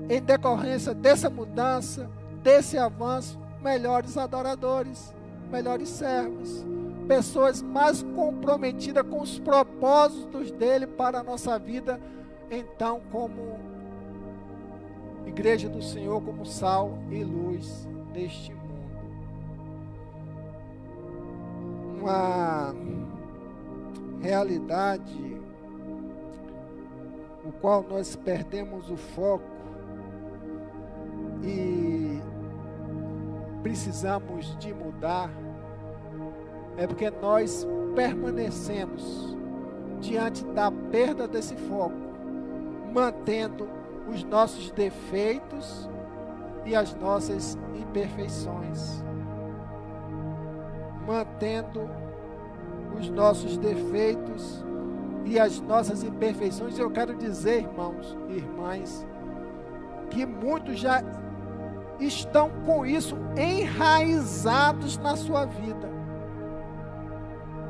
em 0.10 0.22
decorrência 0.22 0.96
dessa 0.96 1.30
mudança, 1.30 2.10
desse 2.42 2.78
avanço, 2.78 3.40
melhores 3.62 4.18
adoradores, 4.18 5.14
melhores 5.52 5.90
servos, 5.90 6.66
pessoas 7.10 7.60
mais 7.64 8.04
comprometidas 8.04 9.04
com 9.04 9.20
os 9.20 9.40
propósitos 9.40 10.52
dele 10.52 10.86
para 10.86 11.22
a 11.22 11.24
nossa 11.24 11.58
vida, 11.58 12.00
então, 12.52 13.02
como 13.12 13.58
igreja 15.26 15.68
do 15.68 15.82
Senhor, 15.82 16.22
como 16.22 16.46
sal 16.46 17.00
e 17.10 17.24
luz 17.24 17.90
neste 18.14 18.54
mundo. 18.54 18.60
Uma 22.00 22.76
realidade 24.22 25.42
o 27.44 27.52
qual 27.54 27.84
nós 27.90 28.16
perdemos 28.16 28.92
o 28.92 28.98
foco 28.98 29.50
e 31.44 32.22
precisamos 33.64 34.56
de 34.60 34.72
mudar 34.72 35.49
é 36.80 36.88
porque 36.88 37.12
nós 37.22 37.68
permanecemos 37.94 39.38
diante 40.00 40.46
da 40.46 40.72
perda 40.72 41.28
desse 41.28 41.54
foco, 41.54 41.98
mantendo 42.94 43.68
os 44.08 44.24
nossos 44.24 44.72
defeitos 44.72 45.90
e 46.66 46.74
as 46.74 46.96
nossas 46.96 47.58
imperfeições, 47.76 49.04
mantendo 51.06 51.90
os 52.98 53.10
nossos 53.10 53.58
defeitos 53.58 54.64
e 55.26 55.38
as 55.38 55.60
nossas 55.60 56.02
imperfeições. 56.02 56.80
Eu 56.80 56.90
quero 56.90 57.14
dizer, 57.14 57.64
irmãos 57.64 58.18
e 58.30 58.38
irmãs, 58.38 59.06
que 60.10 60.26
muitos 60.26 60.80
já 60.80 61.04
estão 62.00 62.50
com 62.66 62.86
isso 62.86 63.18
enraizados 63.38 64.98
na 64.98 65.18
sua 65.18 65.46
vida. 65.46 65.79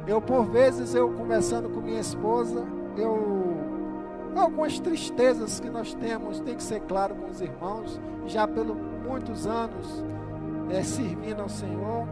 Eu, 0.09 0.19
por 0.19 0.43
vezes, 0.45 0.95
eu 0.95 1.11
conversando 1.11 1.69
com 1.69 1.81
minha 1.81 1.99
esposa, 1.99 2.65
eu 2.97 3.59
algumas 4.35 4.79
tristezas 4.79 5.59
que 5.59 5.69
nós 5.69 5.93
temos, 5.93 6.39
tem 6.39 6.55
que 6.55 6.63
ser 6.63 6.79
claro 6.81 7.13
com 7.13 7.29
os 7.29 7.41
irmãos, 7.41 8.01
já 8.25 8.47
pelos 8.47 8.75
muitos 9.05 9.45
anos 9.45 10.03
é, 10.71 10.81
servindo 10.81 11.43
ao 11.43 11.49
Senhor. 11.49 12.07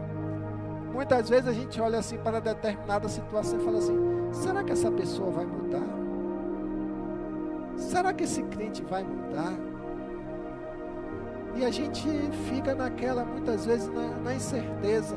Muitas 0.92 1.28
vezes 1.28 1.48
a 1.48 1.52
gente 1.52 1.80
olha 1.80 1.98
assim 1.98 2.18
para 2.18 2.40
determinada 2.40 3.08
situação 3.08 3.58
e 3.58 3.64
fala 3.64 3.78
assim: 3.78 3.96
será 4.30 4.62
que 4.62 4.70
essa 4.70 4.92
pessoa 4.92 5.32
vai 5.32 5.44
mudar? 5.44 5.88
Será 7.76 8.12
que 8.12 8.22
esse 8.22 8.44
crente 8.44 8.80
vai 8.84 9.02
mudar? 9.02 9.54
E 11.56 11.64
a 11.64 11.70
gente 11.72 12.08
fica 12.48 12.76
naquela, 12.76 13.24
muitas 13.24 13.66
vezes, 13.66 13.88
na, 13.88 14.06
na 14.22 14.34
incerteza, 14.36 15.16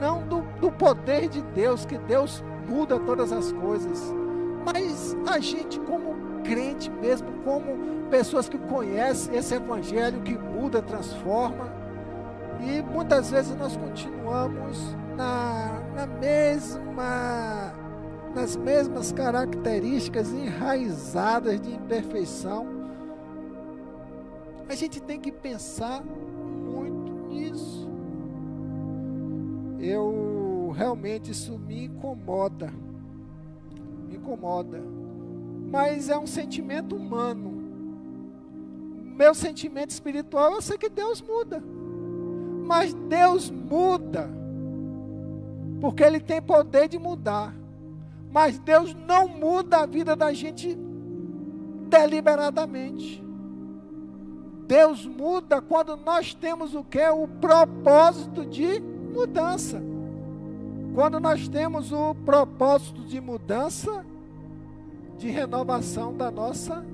não 0.00 0.22
do, 0.26 0.40
do 0.60 0.70
poder 0.70 1.28
de 1.28 1.42
Deus, 1.42 1.84
que 1.84 1.98
Deus 1.98 2.42
muda 2.68 2.98
todas 2.98 3.32
as 3.32 3.52
coisas, 3.52 4.12
mas 4.64 5.16
a 5.26 5.38
gente, 5.38 5.78
como 5.80 6.42
crente 6.42 6.90
mesmo, 6.90 7.28
como 7.44 8.08
pessoas 8.10 8.48
que 8.48 8.58
conhecem 8.58 9.36
esse 9.36 9.54
evangelho 9.54 10.20
que 10.22 10.36
muda, 10.36 10.82
transforma, 10.82 11.72
e 12.60 12.82
muitas 12.82 13.30
vezes 13.30 13.56
nós 13.56 13.76
continuamos 13.76 14.96
na, 15.16 15.80
na 15.94 16.06
mesma, 16.06 17.72
nas 18.34 18.56
mesmas 18.56 19.12
características 19.12 20.32
enraizadas 20.32 21.60
de 21.60 21.72
imperfeição. 21.72 22.66
A 24.68 24.74
gente 24.74 25.00
tem 25.00 25.20
que 25.20 25.30
pensar 25.30 26.02
muito 26.02 27.12
nisso. 27.28 27.77
Eu 29.88 30.72
realmente 30.76 31.30
isso 31.30 31.58
me 31.58 31.84
incomoda 31.84 32.72
me 34.08 34.16
incomoda. 34.16 34.82
Mas 35.70 36.08
é 36.08 36.18
um 36.18 36.26
sentimento 36.26 36.96
humano. 36.96 37.56
Meu 39.16 39.34
sentimento 39.34 39.90
espiritual, 39.90 40.52
eu 40.52 40.62
sei 40.62 40.78
que 40.78 40.88
Deus 40.88 41.20
muda. 41.20 41.62
Mas 42.64 42.94
Deus 42.94 43.50
muda. 43.50 44.30
Porque 45.80 46.02
Ele 46.02 46.20
tem 46.20 46.40
poder 46.40 46.88
de 46.88 46.98
mudar. 46.98 47.54
Mas 48.32 48.58
Deus 48.58 48.94
não 48.94 49.28
muda 49.28 49.78
a 49.78 49.86
vida 49.86 50.16
da 50.16 50.32
gente 50.32 50.76
deliberadamente. 51.88 53.22
Deus 54.66 55.06
muda 55.06 55.62
quando 55.62 55.96
nós 55.96 56.34
temos 56.34 56.74
o 56.74 56.84
que? 56.84 57.02
O 57.08 57.26
propósito 57.26 58.44
de 58.44 58.82
mudança. 59.08 59.82
Quando 60.94 61.20
nós 61.20 61.48
temos 61.48 61.92
o 61.92 62.14
propósito 62.14 63.02
de 63.02 63.20
mudança, 63.20 64.04
de 65.16 65.28
renovação 65.30 66.16
da 66.16 66.30
nossa 66.30 66.84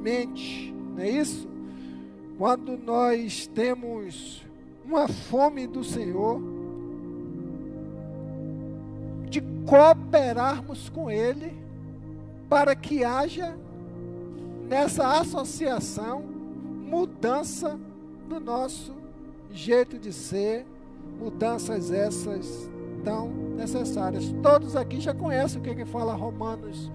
mente, 0.00 0.74
não 0.94 1.02
é 1.02 1.10
isso? 1.10 1.48
Quando 2.36 2.76
nós 2.76 3.46
temos 3.46 4.44
uma 4.84 5.08
fome 5.08 5.66
do 5.66 5.82
Senhor, 5.82 6.40
de 9.28 9.40
cooperarmos 9.66 10.88
com 10.88 11.10
Ele, 11.10 11.52
para 12.48 12.74
que 12.74 13.04
haja 13.04 13.56
nessa 14.68 15.18
associação 15.18 16.22
mudança 16.88 17.78
no 18.28 18.40
nosso 18.40 18.94
jeito 19.50 19.98
de 19.98 20.12
ser, 20.12 20.64
mudanças 21.18 21.90
essas 21.90 22.70
tão 23.04 23.28
necessárias. 23.56 24.32
Todos 24.42 24.76
aqui 24.76 25.00
já 25.00 25.14
conhecem 25.14 25.60
o 25.60 25.64
que, 25.64 25.74
que 25.74 25.84
fala 25.84 26.14
Romanos 26.14 26.90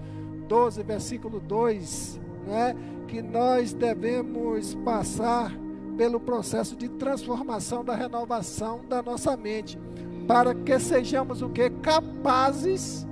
12, 0.48 0.82
versículo 0.82 1.40
2, 1.40 2.20
né? 2.46 2.76
que 3.08 3.22
nós 3.22 3.72
devemos 3.72 4.74
passar 4.76 5.52
pelo 5.96 6.18
processo 6.18 6.76
de 6.76 6.88
transformação 6.88 7.84
da 7.84 7.94
renovação 7.94 8.80
da 8.88 9.02
nossa 9.02 9.36
mente, 9.36 9.78
para 10.26 10.54
que 10.54 10.78
sejamos 10.78 11.42
o 11.42 11.48
que? 11.48 11.70
Capazes 11.70 13.06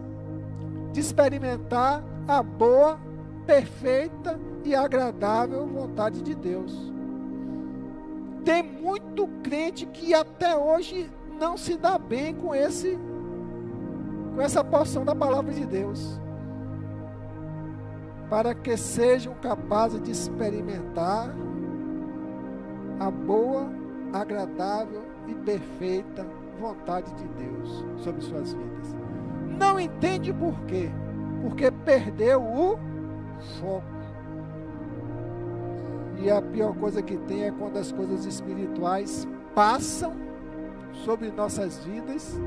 de 0.92 1.00
experimentar 1.00 2.02
a 2.26 2.42
boa, 2.42 2.98
perfeita 3.46 4.38
e 4.64 4.74
agradável 4.74 5.66
vontade 5.66 6.22
de 6.22 6.34
Deus. 6.34 6.91
Tem 8.44 8.62
muito 8.62 9.28
crente 9.42 9.86
que 9.86 10.12
até 10.14 10.56
hoje 10.56 11.10
não 11.38 11.56
se 11.56 11.76
dá 11.76 11.98
bem 11.98 12.34
com 12.34 12.54
esse 12.54 12.98
com 14.34 14.40
essa 14.40 14.64
porção 14.64 15.04
da 15.04 15.14
palavra 15.14 15.52
de 15.52 15.66
Deus. 15.66 16.18
Para 18.30 18.54
que 18.54 18.76
sejam 18.76 19.34
capazes 19.34 20.00
de 20.00 20.10
experimentar 20.10 21.34
a 22.98 23.10
boa, 23.10 23.68
agradável 24.12 25.02
e 25.28 25.34
perfeita 25.34 26.26
vontade 26.58 27.12
de 27.14 27.24
Deus 27.28 27.84
sobre 27.98 28.22
suas 28.22 28.54
vidas. 28.54 28.96
Não 29.58 29.78
entende 29.78 30.32
por 30.32 30.58
quê? 30.62 30.90
Porque 31.42 31.70
perdeu 31.70 32.42
o 32.42 32.78
foco. 33.60 34.01
E 36.22 36.30
a 36.30 36.40
pior 36.40 36.72
coisa 36.76 37.02
que 37.02 37.16
tem 37.16 37.46
é 37.46 37.50
quando 37.50 37.76
as 37.78 37.90
coisas 37.90 38.24
espirituais 38.24 39.26
passam 39.56 40.12
sobre 41.04 41.32
nossas 41.32 41.84
vidas, 41.84 42.40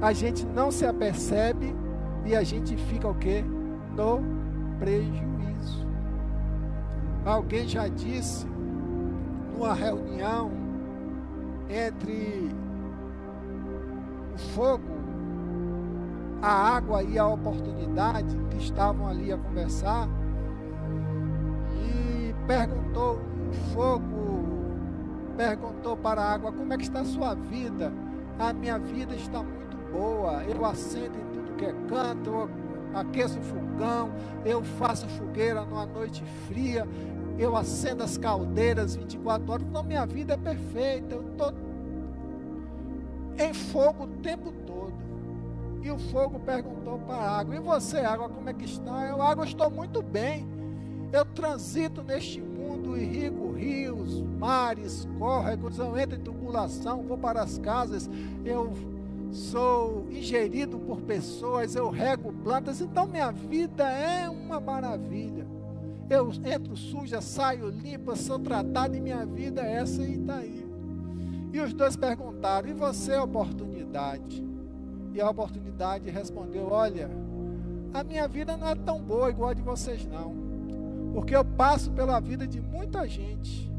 a 0.00 0.14
gente 0.14 0.46
não 0.46 0.70
se 0.70 0.86
apercebe 0.86 1.76
e 2.24 2.34
a 2.34 2.42
gente 2.42 2.74
fica 2.74 3.06
o 3.06 3.14
quê? 3.14 3.44
No 3.94 4.22
prejuízo. 4.78 5.86
Alguém 7.26 7.68
já 7.68 7.86
disse 7.86 8.46
numa 9.52 9.74
reunião 9.74 10.50
entre 11.68 12.50
o 14.34 14.38
fogo, 14.54 14.90
a 16.40 16.76
água 16.76 17.02
e 17.02 17.18
a 17.18 17.26
oportunidade 17.26 18.34
que 18.50 18.56
estavam 18.56 19.06
ali 19.06 19.30
a 19.30 19.36
conversar 19.36 20.08
e 21.76 22.34
perguntou 22.92 23.20
o 23.48 23.52
fogo 23.72 24.52
perguntou 25.36 25.96
para 25.96 26.22
a 26.22 26.32
água: 26.32 26.52
Como 26.52 26.72
é 26.72 26.76
que 26.76 26.84
está 26.84 27.00
a 27.00 27.04
sua 27.04 27.34
vida? 27.34 27.92
A 28.38 28.52
minha 28.52 28.78
vida 28.78 29.14
está 29.14 29.42
muito 29.42 29.76
boa. 29.90 30.44
Eu 30.44 30.64
acendo 30.64 31.18
em 31.18 31.24
tudo 31.32 31.56
que 31.56 31.64
é 31.64 31.72
canto, 31.88 32.30
eu 32.30 32.50
aqueço 32.94 33.38
o 33.38 33.42
fogão, 33.42 34.12
eu 34.44 34.62
faço 34.62 35.08
fogueira 35.08 35.64
numa 35.64 35.86
noite 35.86 36.22
fria, 36.46 36.86
eu 37.38 37.56
acendo 37.56 38.02
as 38.02 38.18
caldeiras 38.18 38.94
24 38.94 39.50
horas. 39.50 39.66
Então, 39.66 39.82
minha 39.82 40.04
vida 40.06 40.34
é 40.34 40.36
perfeita. 40.36 41.14
Eu 41.14 41.22
estou 41.30 41.52
em 43.38 43.54
fogo 43.54 44.04
o 44.04 44.08
tempo 44.08 44.52
todo. 44.66 44.92
E 45.82 45.90
o 45.90 45.98
fogo 45.98 46.38
perguntou 46.40 46.98
para 47.00 47.16
a 47.16 47.38
água: 47.38 47.56
E 47.56 47.60
você, 47.60 48.00
água, 48.00 48.28
como 48.28 48.48
é 48.48 48.52
que 48.52 48.64
está? 48.66 49.06
Eu, 49.06 49.22
água, 49.22 49.44
estou 49.44 49.70
muito 49.70 50.02
bem. 50.02 50.46
Eu 51.12 51.26
transito 51.26 52.02
neste 52.02 52.40
mundo 52.82 52.98
e 52.98 53.04
rico 53.04 53.52
rios, 53.52 54.20
mares, 54.38 55.08
córregos, 55.18 55.78
eu 55.78 55.96
entro 55.96 56.18
em 56.18 56.22
tubulação, 56.22 57.04
vou 57.04 57.16
para 57.16 57.42
as 57.42 57.56
casas, 57.58 58.10
eu 58.44 58.72
sou 59.30 60.06
ingerido 60.10 60.78
por 60.78 61.00
pessoas, 61.00 61.76
eu 61.76 61.88
rego 61.88 62.32
plantas, 62.42 62.80
então 62.80 63.06
minha 63.06 63.30
vida 63.30 63.88
é 63.88 64.28
uma 64.28 64.60
maravilha. 64.60 65.46
Eu 66.10 66.30
entro 66.44 66.76
suja, 66.76 67.20
saio 67.22 67.68
limpa, 67.68 68.16
sou 68.16 68.38
tratado 68.38 68.96
e 68.96 69.00
minha 69.00 69.24
vida 69.24 69.62
é 69.62 69.76
essa 69.76 70.02
e 70.02 70.14
está 70.14 70.36
aí. 70.36 70.66
E 71.52 71.60
os 71.60 71.72
dois 71.72 71.96
perguntaram: 71.96 72.68
e 72.68 72.74
você, 72.74 73.16
oportunidade? 73.16 74.44
E 75.14 75.20
a 75.20 75.30
oportunidade 75.30 76.10
respondeu: 76.10 76.68
olha, 76.70 77.08
a 77.94 78.04
minha 78.04 78.28
vida 78.28 78.56
não 78.56 78.68
é 78.68 78.74
tão 78.74 79.00
boa 79.00 79.30
igual 79.30 79.50
a 79.50 79.54
de 79.54 79.62
vocês, 79.62 80.04
não. 80.04 80.41
Porque 81.12 81.36
eu 81.36 81.44
passo 81.44 81.90
pela 81.92 82.18
vida 82.20 82.46
de 82.46 82.60
muita 82.60 83.06
gente 83.06 83.70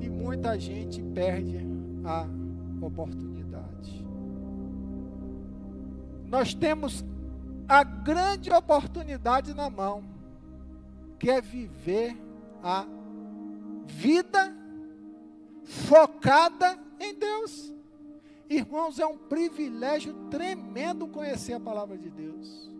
e 0.00 0.08
muita 0.08 0.58
gente 0.58 1.02
perde 1.02 1.58
a 2.04 2.26
oportunidade. 2.84 4.06
Nós 6.26 6.52
temos 6.52 7.04
a 7.68 7.82
grande 7.82 8.50
oportunidade 8.50 9.54
na 9.54 9.70
mão, 9.70 10.04
que 11.18 11.30
é 11.30 11.40
viver 11.40 12.16
a 12.62 12.86
vida 13.86 14.54
focada 15.64 16.78
em 17.00 17.14
Deus. 17.14 17.72
Irmãos, 18.48 18.98
é 18.98 19.06
um 19.06 19.16
privilégio 19.16 20.12
tremendo 20.30 21.08
conhecer 21.08 21.54
a 21.54 21.60
palavra 21.60 21.96
de 21.96 22.10
Deus. 22.10 22.70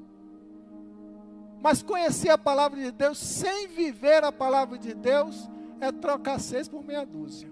Mas 1.64 1.82
conhecer 1.82 2.28
a 2.28 2.36
palavra 2.36 2.78
de 2.78 2.90
Deus 2.90 3.16
sem 3.16 3.68
viver 3.68 4.22
a 4.22 4.30
palavra 4.30 4.76
de 4.76 4.92
Deus 4.92 5.48
é 5.80 5.90
trocar 5.90 6.38
seis 6.38 6.68
por 6.68 6.84
meia 6.84 7.06
dúzia. 7.06 7.50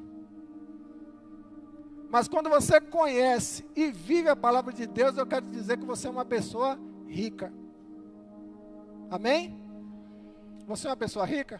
Mas 2.10 2.28
quando 2.28 2.50
você 2.50 2.78
conhece 2.78 3.64
e 3.74 3.90
vive 3.90 4.28
a 4.28 4.36
palavra 4.36 4.70
de 4.70 4.86
Deus, 4.86 5.16
eu 5.16 5.26
quero 5.26 5.46
dizer 5.46 5.78
que 5.78 5.86
você 5.86 6.08
é 6.08 6.10
uma 6.10 6.26
pessoa 6.26 6.78
rica. 7.08 7.50
Amém? 9.08 9.58
Você 10.66 10.88
é 10.88 10.90
uma 10.90 10.96
pessoa 10.96 11.24
rica? 11.24 11.58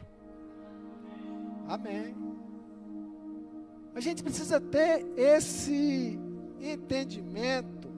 Amém. 1.66 2.14
A 3.94 4.00
gente 4.00 4.22
precisa 4.22 4.60
ter 4.60 5.06
esse 5.16 6.20
entendimento 6.60 7.88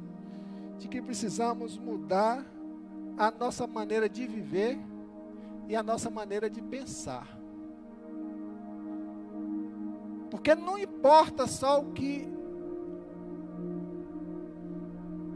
de 0.78 0.86
que 0.86 1.02
precisamos 1.02 1.76
mudar 1.76 2.53
a 3.16 3.31
nossa 3.31 3.66
maneira 3.66 4.09
de 4.09 4.27
viver 4.27 4.79
e 5.68 5.77
a 5.77 5.83
nossa 5.83 6.11
maneira 6.11 6.50
de 6.50 6.61
pensar. 6.61 7.29
Porque 10.31 10.55
não 10.55 10.77
importa 10.77 11.46
só 11.46 11.81
o 11.81 11.92
que, 11.92 12.29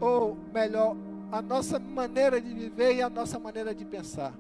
ou 0.01 0.37
melhor, 0.53 0.97
a 1.31 1.41
nossa 1.41 1.79
maneira 1.79 2.41
de 2.41 2.53
viver 2.53 2.97
e 2.97 3.03
a 3.03 3.09
nossa 3.09 3.39
maneira 3.39 3.75
de 3.75 3.85
pensar. 3.85 4.33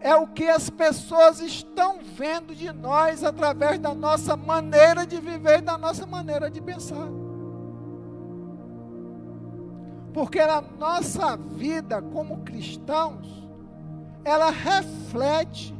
É 0.00 0.14
o 0.14 0.28
que 0.28 0.44
as 0.48 0.70
pessoas 0.70 1.40
estão 1.40 1.98
vendo 2.00 2.54
de 2.54 2.72
nós 2.72 3.24
através 3.24 3.80
da 3.80 3.92
nossa 3.92 4.36
maneira 4.36 5.04
de 5.04 5.20
viver 5.20 5.58
e 5.58 5.62
da 5.62 5.76
nossa 5.76 6.06
maneira 6.06 6.48
de 6.48 6.60
pensar. 6.60 7.08
Porque 10.18 10.40
a 10.40 10.60
nossa 10.60 11.36
vida 11.36 12.02
como 12.02 12.38
cristãos, 12.38 13.48
ela 14.24 14.50
reflete 14.50 15.72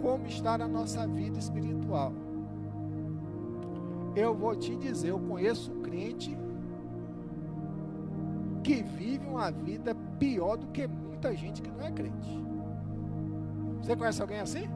como 0.00 0.26
está 0.26 0.56
na 0.56 0.66
nossa 0.66 1.06
vida 1.06 1.38
espiritual. 1.38 2.10
Eu 4.16 4.34
vou 4.34 4.56
te 4.56 4.74
dizer, 4.76 5.10
eu 5.10 5.18
conheço 5.18 5.70
um 5.72 5.82
crente 5.82 6.34
que 8.64 8.82
vive 8.82 9.26
uma 9.26 9.50
vida 9.50 9.94
pior 10.18 10.56
do 10.56 10.68
que 10.68 10.86
muita 10.86 11.36
gente 11.36 11.60
que 11.60 11.70
não 11.70 11.84
é 11.84 11.92
crente. 11.92 12.42
Você 13.82 13.94
conhece 13.94 14.22
alguém 14.22 14.40
assim? 14.40 14.70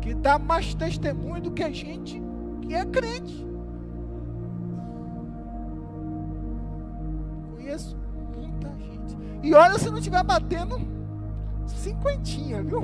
Que 0.00 0.14
dá 0.14 0.38
mais 0.38 0.72
testemunho 0.72 1.42
do 1.42 1.50
que 1.50 1.64
a 1.64 1.70
gente 1.72 2.22
que 2.62 2.72
é 2.72 2.84
crente. 2.84 3.45
Conheço 7.76 7.96
muita 8.34 8.68
gente. 8.78 9.16
E 9.42 9.54
olha 9.54 9.78
se 9.78 9.90
não 9.90 9.98
estiver 9.98 10.24
batendo 10.24 10.78
cinquentinha, 11.66 12.62
viu? 12.62 12.82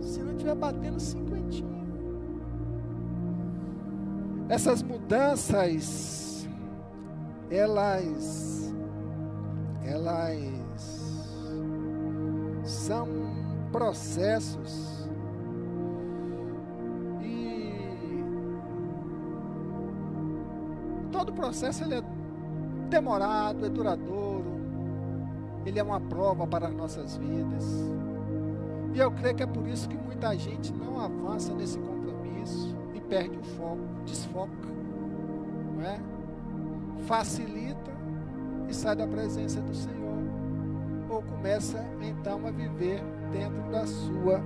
Se 0.00 0.20
não 0.22 0.32
estiver 0.32 0.54
batendo 0.54 1.00
cinquentinha. 1.00 1.82
Essas 4.48 4.82
mudanças, 4.82 6.48
elas, 7.50 8.74
elas 9.84 11.02
são 12.64 13.08
processos 13.70 15.01
processo 21.52 21.84
ele 21.84 21.96
é 21.96 22.02
demorado, 22.88 23.66
é 23.66 23.68
duradouro, 23.68 24.52
ele 25.66 25.78
é 25.78 25.82
uma 25.82 26.00
prova 26.00 26.46
para 26.46 26.68
as 26.68 26.74
nossas 26.74 27.18
vidas. 27.18 27.62
E 28.94 28.98
eu 28.98 29.10
creio 29.12 29.34
que 29.34 29.42
é 29.42 29.46
por 29.46 29.66
isso 29.68 29.86
que 29.86 29.96
muita 29.98 30.34
gente 30.34 30.72
não 30.72 30.98
avança 30.98 31.52
nesse 31.52 31.78
compromisso 31.78 32.74
e 32.94 33.00
perde 33.02 33.36
o 33.36 33.42
foco, 33.42 33.82
desfoca, 34.06 34.68
não 35.74 35.82
é? 35.82 36.00
Facilita 37.06 37.92
e 38.66 38.74
sai 38.74 38.96
da 38.96 39.06
presença 39.06 39.60
do 39.60 39.74
Senhor. 39.74 40.22
Ou 41.10 41.22
começa 41.22 41.84
então 42.00 42.46
a 42.46 42.50
viver 42.50 43.02
dentro 43.30 43.62
da 43.70 43.86
sua 43.86 44.42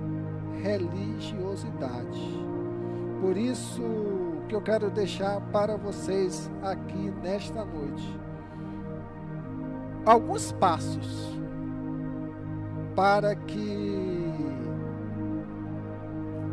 religiosidade. 0.61 2.45
Por 3.21 3.37
isso, 3.37 3.81
que 4.47 4.55
eu 4.55 4.61
quero 4.61 4.89
deixar 4.89 5.41
para 5.51 5.75
vocês 5.75 6.49
aqui 6.63 7.11
nesta 7.21 7.65
noite. 7.65 8.19
Alguns 10.05 10.53
passos 10.53 11.37
para 12.95 13.35
que 13.35 14.33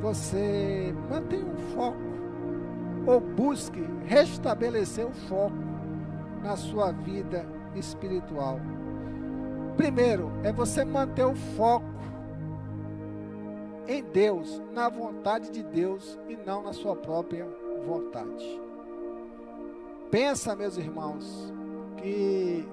você 0.02 0.94
mantenha 1.08 1.46
um 1.46 1.56
foco 1.74 1.98
ou 3.06 3.20
busque 3.20 3.82
restabelecer 4.04 5.06
o 5.06 5.12
foco 5.12 5.56
na 6.42 6.56
sua 6.56 6.90
vida 6.90 7.46
espiritual. 7.76 8.60
Primeiro, 9.76 10.32
é 10.42 10.52
você 10.52 10.84
manter 10.84 11.24
o 11.24 11.34
foco 11.56 11.86
em 13.86 14.02
Deus, 14.02 14.60
na 14.72 14.88
vontade 14.88 15.50
de 15.50 15.62
Deus 15.62 16.18
e 16.28 16.36
não 16.36 16.62
na 16.62 16.72
sua 16.72 16.96
própria 16.96 17.46
vontade. 17.84 18.60
Pensa, 20.10 20.54
meus 20.54 20.76
irmãos, 20.76 21.52
que 21.96 22.66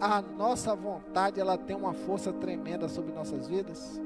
a 0.00 0.20
nossa 0.20 0.74
vontade 0.74 1.40
ela 1.40 1.56
tem 1.56 1.76
uma 1.76 1.92
força 1.92 2.32
tremenda 2.32 2.88
sobre 2.88 3.12
nossas 3.12 3.48
vidas. 3.48 4.00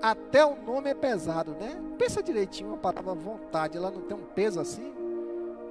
Até 0.00 0.44
o 0.44 0.54
nome 0.62 0.90
é 0.90 0.94
pesado, 0.94 1.52
né? 1.52 1.80
Pensa 1.98 2.22
direitinho 2.22 2.74
a 2.74 2.76
palavra 2.76 3.14
vontade, 3.14 3.76
ela 3.76 3.90
não 3.90 4.02
tem 4.02 4.16
um 4.16 4.24
peso 4.34 4.60
assim? 4.60 4.92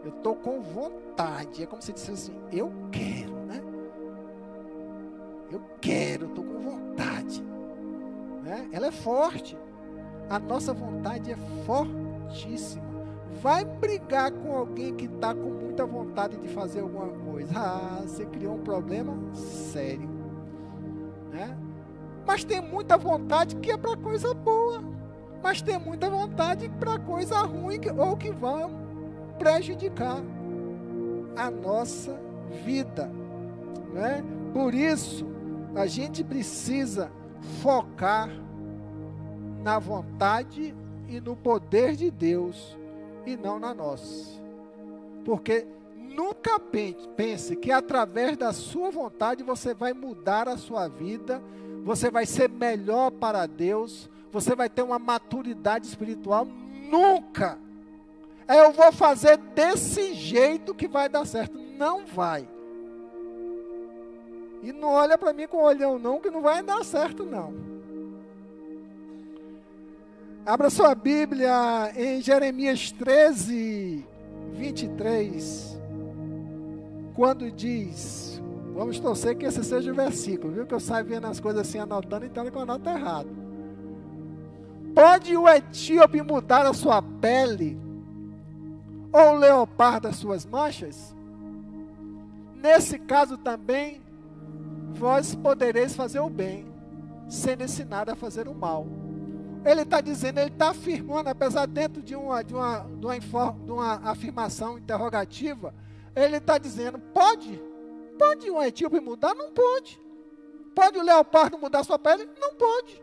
Eu 0.04 0.10
estou 0.10 0.36
com 0.36 0.62
vontade. 0.62 1.64
É 1.64 1.66
como 1.66 1.82
se 1.82 1.94
dissesse 1.94 2.32
assim, 2.32 2.42
eu 2.52 2.72
quero, 2.92 3.34
né? 3.46 3.62
Eu 5.52 5.62
quero, 5.80 6.26
estou 6.26 6.44
com 6.44 6.60
vontade. 6.60 7.44
Né? 8.44 8.70
Ela 8.72 8.88
é 8.88 8.92
forte. 8.92 9.58
A 10.30 10.40
nossa 10.40 10.74
vontade 10.74 11.32
é 11.32 11.38
fortíssima 11.66 12.95
vai 13.42 13.66
brigar 13.66 14.32
com 14.32 14.56
alguém 14.56 14.94
que 14.94 15.06
está 15.06 15.34
com 15.34 15.50
muita 15.50 15.86
vontade 15.86 16.38
de 16.38 16.48
fazer 16.48 16.82
alguma 16.82 17.08
coisa. 17.08 17.52
Ah, 17.56 18.02
você 18.06 18.26
criou 18.26 18.56
um 18.56 18.64
problema 18.64 19.14
sério. 19.34 20.10
Né? 21.32 21.58
Mas 22.26 22.44
tem 22.44 22.62
muita 22.62 22.98
vontade 22.98 23.56
que 23.58 23.72
é 23.72 23.78
para 23.78 23.96
coisa 23.98 24.34
boa. 24.34 24.84
Mas 25.44 25.62
tem 25.62 25.78
muita 25.78 26.10
vontade 26.10 26.70
para 26.80 26.98
coisa 26.98 27.40
ruim 27.40 27.80
ou 27.98 28.18
que 28.18 28.32
vão 28.32 28.72
prejudicar 29.38 30.24
a 31.36 31.52
nossa 31.52 32.20
vida. 32.64 33.12
Né? 33.94 34.24
Por 34.54 34.74
isso, 34.74 35.28
a 35.76 35.86
gente 35.86 36.24
precisa 36.24 37.12
focar 37.62 38.30
na 39.62 39.78
vontade 39.78 40.74
e 41.08 41.20
no 41.20 41.36
poder 41.36 41.96
de 41.96 42.10
Deus 42.10 42.78
e 43.26 43.38
não 43.38 43.60
na 43.60 43.74
nossa. 43.74 44.40
Porque 45.24 45.66
nunca 45.96 46.60
pense 46.60 47.56
que 47.56 47.72
através 47.72 48.38
da 48.38 48.54
sua 48.54 48.90
vontade 48.92 49.44
você 49.44 49.74
vai 49.74 49.94
mudar 49.94 50.48
a 50.48 50.58
sua 50.58 50.88
vida, 50.88 51.42
você 51.84 52.10
vai 52.10 52.26
ser 52.26 52.50
melhor 52.50 53.12
para 53.12 53.46
Deus, 53.46 54.10
você 54.32 54.56
vai 54.56 54.70
ter 54.70 54.82
uma 54.82 55.00
maturidade 55.00 55.86
espiritual. 55.88 56.46
Nunca! 56.90 57.58
É, 58.48 58.60
eu 58.60 58.72
vou 58.72 58.92
fazer 58.92 59.38
desse 59.38 60.14
jeito 60.14 60.76
que 60.76 60.88
vai 60.88 61.10
dar 61.10 61.26
certo. 61.26 61.58
Não 61.58 62.06
vai. 62.06 62.48
E 64.62 64.72
não 64.72 64.90
olha 64.90 65.18
para 65.18 65.34
mim 65.34 65.48
com 65.48 65.62
olhão 65.62 66.00
não, 66.00 66.20
que 66.20 66.30
não 66.30 66.42
vai 66.42 66.64
dar 66.64 66.84
certo 66.84 67.24
não. 67.24 67.75
Abra 70.46 70.70
sua 70.70 70.94
Bíblia 70.94 71.92
em 71.96 72.22
Jeremias 72.22 72.92
13, 72.92 74.06
23. 74.52 75.82
Quando 77.16 77.50
diz, 77.52 78.40
vamos 78.76 79.00
torcer 79.00 79.36
que 79.36 79.46
esse 79.46 79.64
seja 79.64 79.92
o 79.92 79.96
versículo, 79.96 80.54
viu? 80.54 80.68
Que 80.68 80.76
eu 80.76 80.80
saio 80.80 81.04
vendo 81.04 81.26
as 81.26 81.40
coisas 81.40 81.68
assim, 81.68 81.80
anotando, 81.80 82.28
então 82.28 82.46
eu 82.46 82.60
anoto 82.60 82.88
errado. 82.88 83.30
Pode 84.94 85.36
o 85.36 85.50
etíope 85.50 86.22
mudar 86.22 86.64
a 86.68 86.74
sua 86.74 87.02
pele? 87.02 87.80
Ou 89.12 89.32
o 89.34 89.40
leopardo 89.40 90.10
as 90.10 90.18
suas 90.18 90.46
manchas? 90.46 91.16
Nesse 92.62 93.00
caso 93.00 93.36
também, 93.36 94.00
vós 94.94 95.34
podereis 95.34 95.96
fazer 95.96 96.20
o 96.20 96.30
bem 96.30 96.68
sendo 97.28 97.64
ensinado 97.64 98.12
a 98.12 98.16
fazer 98.16 98.48
o 98.48 98.54
mal. 98.54 98.86
Ele 99.66 99.82
está 99.82 100.00
dizendo, 100.00 100.40
ele 100.40 100.52
está 100.52 100.70
afirmando, 100.70 101.28
apesar 101.28 101.66
dentro 101.66 102.02
de 102.02 102.16
uma, 102.16 102.44
de 102.44 102.54
uma, 102.54 102.80
de 102.80 103.06
uma, 103.06 103.52
de 103.52 103.72
uma 103.72 103.94
afirmação 104.12 104.78
interrogativa, 104.78 105.74
ele 106.16 106.38
está 106.38 106.60
dizendo: 106.60 107.00
pode? 107.00 107.60
Pode 108.18 108.50
um 108.50 108.62
etíope 108.62 109.00
mudar? 109.00 109.34
Não 109.34 109.52
pode. 109.52 110.00
Pode 110.76 111.00
o 111.00 111.04
leopardo 111.04 111.58
mudar 111.58 111.84
sua 111.84 111.98
pele? 111.98 112.30
Não 112.40 112.54
pode. 112.54 113.02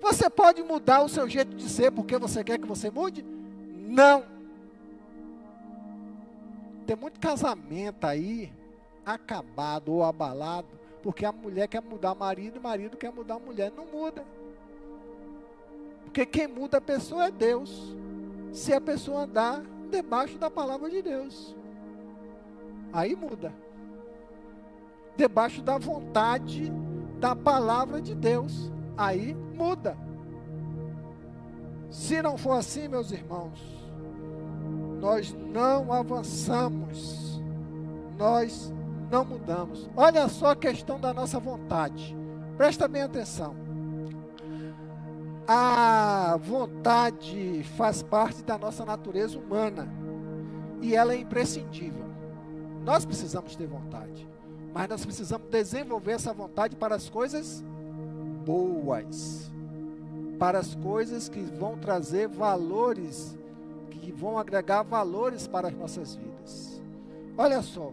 Você 0.00 0.30
pode 0.30 0.62
mudar 0.62 1.02
o 1.02 1.08
seu 1.08 1.28
jeito 1.28 1.54
de 1.54 1.68
ser 1.68 1.90
porque 1.90 2.16
você 2.16 2.42
quer 2.42 2.58
que 2.58 2.66
você 2.66 2.90
mude? 2.90 3.22
Não. 3.22 4.24
Tem 6.86 6.96
muito 6.96 7.20
casamento 7.20 8.06
aí 8.06 8.50
acabado 9.04 9.92
ou 9.92 10.04
abalado 10.04 10.68
porque 11.02 11.24
a 11.24 11.32
mulher 11.32 11.68
quer 11.68 11.82
mudar 11.82 12.12
o 12.12 12.16
marido 12.16 12.56
e 12.56 12.58
o 12.58 12.62
marido 12.62 12.96
quer 12.96 13.12
mudar 13.12 13.34
a 13.34 13.38
mulher. 13.38 13.72
Não 13.76 13.84
muda. 13.86 14.24
Porque 16.08 16.24
quem 16.24 16.48
muda 16.48 16.78
a 16.78 16.80
pessoa 16.80 17.26
é 17.26 17.30
Deus. 17.30 17.94
Se 18.50 18.72
a 18.72 18.80
pessoa 18.80 19.24
andar 19.24 19.62
debaixo 19.90 20.38
da 20.38 20.50
palavra 20.50 20.88
de 20.88 21.02
Deus, 21.02 21.54
aí 22.90 23.14
muda. 23.14 23.52
Debaixo 25.18 25.60
da 25.60 25.76
vontade 25.76 26.72
da 27.20 27.36
palavra 27.36 28.00
de 28.00 28.14
Deus, 28.14 28.72
aí 28.96 29.34
muda. 29.54 29.98
Se 31.90 32.22
não 32.22 32.38
for 32.38 32.52
assim, 32.52 32.88
meus 32.88 33.12
irmãos, 33.12 33.60
nós 35.00 35.34
não 35.34 35.92
avançamos, 35.92 37.42
nós 38.16 38.72
não 39.10 39.26
mudamos. 39.26 39.90
Olha 39.94 40.26
só 40.28 40.52
a 40.52 40.56
questão 40.56 40.98
da 40.98 41.12
nossa 41.12 41.38
vontade, 41.38 42.16
presta 42.56 42.88
bem 42.88 43.02
atenção. 43.02 43.67
A 45.50 46.36
vontade 46.42 47.64
faz 47.78 48.02
parte 48.02 48.42
da 48.42 48.58
nossa 48.58 48.84
natureza 48.84 49.38
humana 49.38 49.88
e 50.82 50.94
ela 50.94 51.14
é 51.14 51.16
imprescindível. 51.16 52.04
Nós 52.84 53.06
precisamos 53.06 53.56
ter 53.56 53.66
vontade, 53.66 54.28
mas 54.74 54.86
nós 54.90 55.06
precisamos 55.06 55.48
desenvolver 55.48 56.12
essa 56.12 56.34
vontade 56.34 56.76
para 56.76 56.94
as 56.94 57.08
coisas 57.08 57.64
boas, 58.44 59.50
para 60.38 60.58
as 60.58 60.74
coisas 60.74 61.30
que 61.30 61.40
vão 61.40 61.78
trazer 61.78 62.28
valores, 62.28 63.34
que 63.90 64.12
vão 64.12 64.36
agregar 64.36 64.82
valores 64.82 65.46
para 65.46 65.68
as 65.68 65.74
nossas 65.74 66.14
vidas. 66.14 66.82
Olha 67.38 67.62
só, 67.62 67.90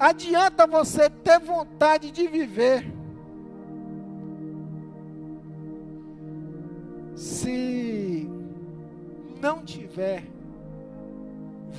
adianta 0.00 0.66
você 0.66 1.10
ter 1.10 1.38
vontade 1.40 2.10
de 2.10 2.26
viver 2.26 3.03
se 7.14 8.28
não 9.40 9.64
tiver 9.64 10.24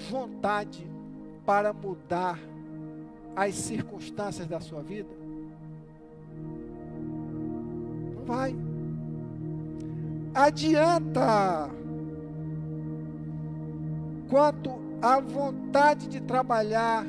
vontade 0.10 0.88
para 1.46 1.74
mudar 1.74 2.40
as 3.36 3.56
circunstâncias 3.56 4.48
da 4.48 4.60
sua 4.60 4.82
vida, 4.82 5.10
não 8.16 8.24
vai. 8.26 8.56
Adianta 10.34 11.70
quanto 14.30 14.72
à 15.02 15.20
vontade 15.20 16.08
de 16.08 16.22
trabalhar, 16.22 17.06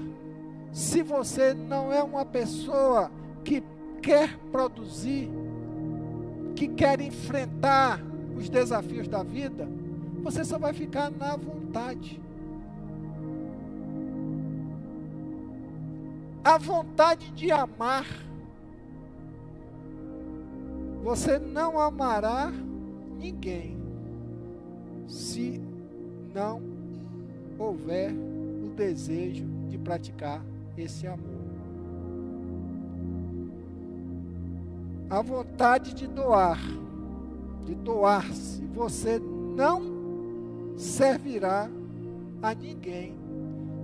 se 0.72 1.02
você 1.02 1.54
não 1.54 1.92
é 1.92 2.02
uma 2.02 2.24
pessoa 2.24 3.10
que 3.42 3.62
quer 4.02 4.36
produzir, 4.52 5.30
que 6.54 6.68
quer 6.68 7.00
enfrentar 7.00 8.00
os 8.36 8.48
desafios 8.48 9.08
da 9.08 9.22
vida, 9.22 9.68
você 10.22 10.44
só 10.44 10.58
vai 10.58 10.72
ficar 10.72 11.10
na 11.10 11.36
vontade. 11.36 12.20
A 16.44 16.58
vontade 16.58 17.30
de 17.32 17.50
amar. 17.50 18.06
Você 21.02 21.38
não 21.38 21.78
amará 21.78 22.52
ninguém 23.16 23.76
se 25.06 25.60
não 26.34 26.60
houver 27.58 28.12
o 28.12 28.74
desejo 28.76 29.44
de 29.68 29.78
praticar 29.78 30.44
esse 30.76 31.06
amor. 31.06 31.36
A 35.08 35.22
vontade 35.22 35.94
de 35.94 36.08
doar 36.08 36.58
de 37.66 37.74
doar-se, 37.74 38.64
você 38.66 39.18
não 39.18 39.82
servirá 40.76 41.68
a 42.40 42.54
ninguém 42.54 43.14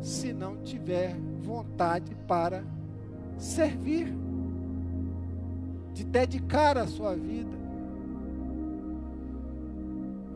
se 0.01 0.33
não 0.33 0.57
tiver 0.59 1.17
vontade 1.43 2.15
para 2.29 2.65
servir, 3.37 4.15
de 5.93 6.05
dedicar 6.05 6.79
a 6.79 6.87
sua 6.87 7.15
vida. 7.15 7.51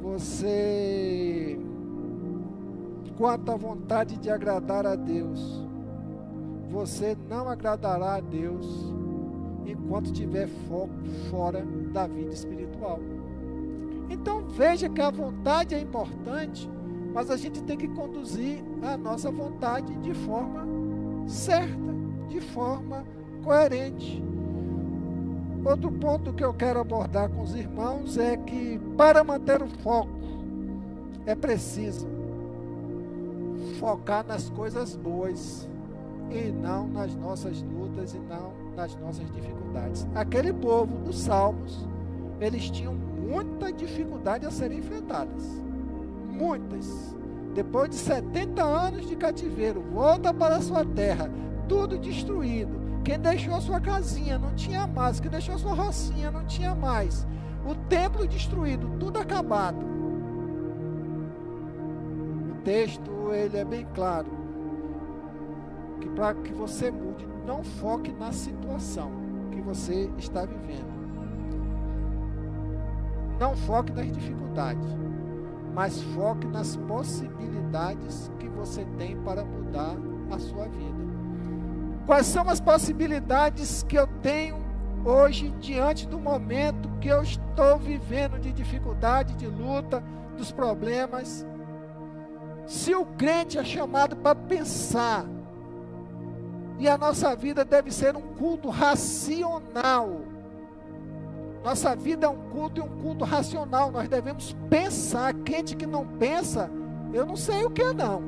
Você, 0.03 1.59
quanto 3.17 3.53
à 3.53 3.57
vontade 3.57 4.17
de 4.19 4.29
agradar 4.29 4.87
a 4.87 4.97
Deus, 4.97 5.65
você 6.69 7.17
não 7.29 7.49
agradará 7.49 8.17
a 8.17 8.21
Deus 8.21 8.67
enquanto 9.65 10.13
tiver 10.13 10.49
foco 10.69 10.93
fora 11.31 11.65
da 11.93 12.07
vida 12.07 12.33
espiritual. 12.33 13.01
Então 14.09 14.47
veja 14.49 14.88
que 14.88 15.01
a 15.01 15.11
vontade 15.11 15.75
é 15.75 15.81
importante, 15.81 16.71
mas 17.12 17.31
a 17.31 17.37
gente 17.37 17.62
tem 17.62 17.77
que 17.77 17.88
conduzir 17.88 18.62
a 18.83 18.97
nossa 18.97 19.31
vontade 19.31 19.95
de 19.97 20.14
forma 20.14 20.66
certa, 21.27 21.95
de 22.29 22.40
forma 22.40 23.05
coerente. 23.42 24.23
Outro 25.64 25.90
ponto 25.90 26.33
que 26.33 26.45
eu 26.45 26.55
quero 26.55 26.81
abordar 26.81 27.29
com 27.29 27.42
os 27.42 27.55
irmãos 27.55 28.16
é 28.16 28.37
que 28.37 28.79
para 28.97 29.25
manter 29.25 29.62
o 29.62 29.69
foco 29.69 30.11
é 31.25 31.35
preciso 31.35 32.07
focar 33.81 34.25
nas 34.25 34.49
coisas 34.51 34.97
boas 34.97 35.69
e 36.31 36.53
não 36.53 36.87
nas 36.87 37.14
nossas 37.14 37.62
lutas 37.62 38.14
e 38.14 38.19
não 38.19 38.53
nas 38.77 38.95
nossas 38.97 39.31
dificuldades. 39.33 40.07
Aquele 40.14 40.53
povo 40.53 40.99
dos 40.99 41.19
Salmos, 41.19 41.87
eles 42.40 42.71
tinham 42.71 42.95
muita 43.27 43.73
dificuldade 43.73 44.47
a 44.47 44.51
serem 44.51 44.79
enfrentadas. 44.79 45.43
Muitas. 46.31 47.15
Depois 47.55 47.91
de 47.91 47.97
70 47.97 48.62
anos 48.62 49.07
de 49.07 49.17
cativeiro, 49.17 49.81
volta 49.81 50.33
para 50.33 50.57
a 50.57 50.61
sua 50.61 50.85
terra, 50.85 51.31
tudo 51.69 51.99
destruído. 51.99 52.87
Quem 53.03 53.19
deixou 53.19 53.61
sua 53.61 53.81
casinha 53.81 54.39
não 54.39 54.55
tinha 54.55 54.87
mais, 54.87 55.21
quem 55.21 55.31
deixou 55.31 55.59
sua 55.59 55.73
rocinha 55.73 56.31
não 56.31 56.45
tinha 56.45 56.75
mais. 56.75 57.27
O 57.67 57.75
templo 57.89 58.27
destruído, 58.27 58.89
tudo 58.99 59.19
acabado. 59.19 59.85
O 62.51 62.62
texto 62.62 63.33
ele 63.33 63.57
é 63.57 63.64
bem 63.64 63.87
claro 63.95 64.29
que 66.01 66.09
para 66.11 66.35
que 66.35 66.53
você 66.53 66.91
mude, 66.91 67.27
não 67.47 67.64
foque 67.64 68.12
na 68.12 68.33
situação 68.33 69.11
que 69.51 69.61
você 69.61 70.11
está 70.18 70.45
vivendo 70.45 70.95
não 73.39 73.57
foque 73.57 73.93
nas 73.93 74.11
dificuldades, 74.11 74.89
mas 75.74 76.01
foque 76.03 76.47
nas 76.47 76.76
possibilidades 76.76 78.30
que 78.39 78.49
você 78.49 78.84
tem 78.97 79.16
para 79.22 79.45
mudar 79.45 79.97
a 80.30 80.39
sua 80.39 80.66
vida. 80.68 81.07
Quais 82.07 82.26
são 82.26 82.49
as 82.49 82.61
possibilidades 82.61 83.82
que 83.82 83.97
eu 83.97 84.07
tenho 84.22 84.57
hoje 85.05 85.51
diante 85.61 86.07
do 86.07 86.18
momento 86.18 86.89
que 87.01 87.09
eu 87.09 87.22
estou 87.22 87.78
vivendo 87.78 88.39
de 88.39 88.53
dificuldade, 88.53 89.34
de 89.34 89.47
luta, 89.47 90.03
dos 90.37 90.53
problemas? 90.53 91.45
Se 92.66 92.95
o 92.95 93.05
crente 93.05 93.59
é 93.59 93.64
chamado 93.64 94.16
para 94.16 94.34
pensar, 94.34 95.26
e 96.78 96.89
a 96.89 96.99
nossa 96.99 97.34
vida 97.34 97.64
deve 97.64 97.91
ser 97.91 98.16
um 98.16 98.34
culto 98.34 98.68
racional, 98.68 100.20
nossa 101.67 101.97
vida 101.97 102.27
é 102.27 102.29
um 102.29 102.49
culto 102.49 102.81
e 102.81 102.85
um 102.85 102.89
culto 103.03 103.25
racional. 103.25 103.91
Nós 103.91 104.09
devemos 104.09 104.57
pensar. 104.71 105.35
Quente 105.35 105.75
que 105.75 105.85
não 105.85 106.07
pensa, 106.07 106.71
eu 107.12 107.27
não 107.27 107.35
sei 107.35 107.64
o 107.64 107.71
que 107.71 107.83
é 107.83 107.93
não. 107.93 108.23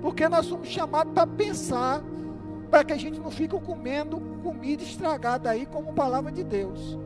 Porque 0.00 0.28
nós 0.28 0.46
somos 0.46 0.66
chamados 0.66 1.12
para 1.12 1.24
pensar, 1.24 2.02
para 2.68 2.82
que 2.82 2.92
a 2.92 2.96
gente 2.96 3.20
não 3.20 3.30
fique 3.30 3.56
comendo 3.60 4.20
comida 4.42 4.82
estragada 4.82 5.48
aí 5.48 5.64
como 5.64 5.92
palavra 5.92 6.32
de 6.32 6.42
Deus. 6.42 6.98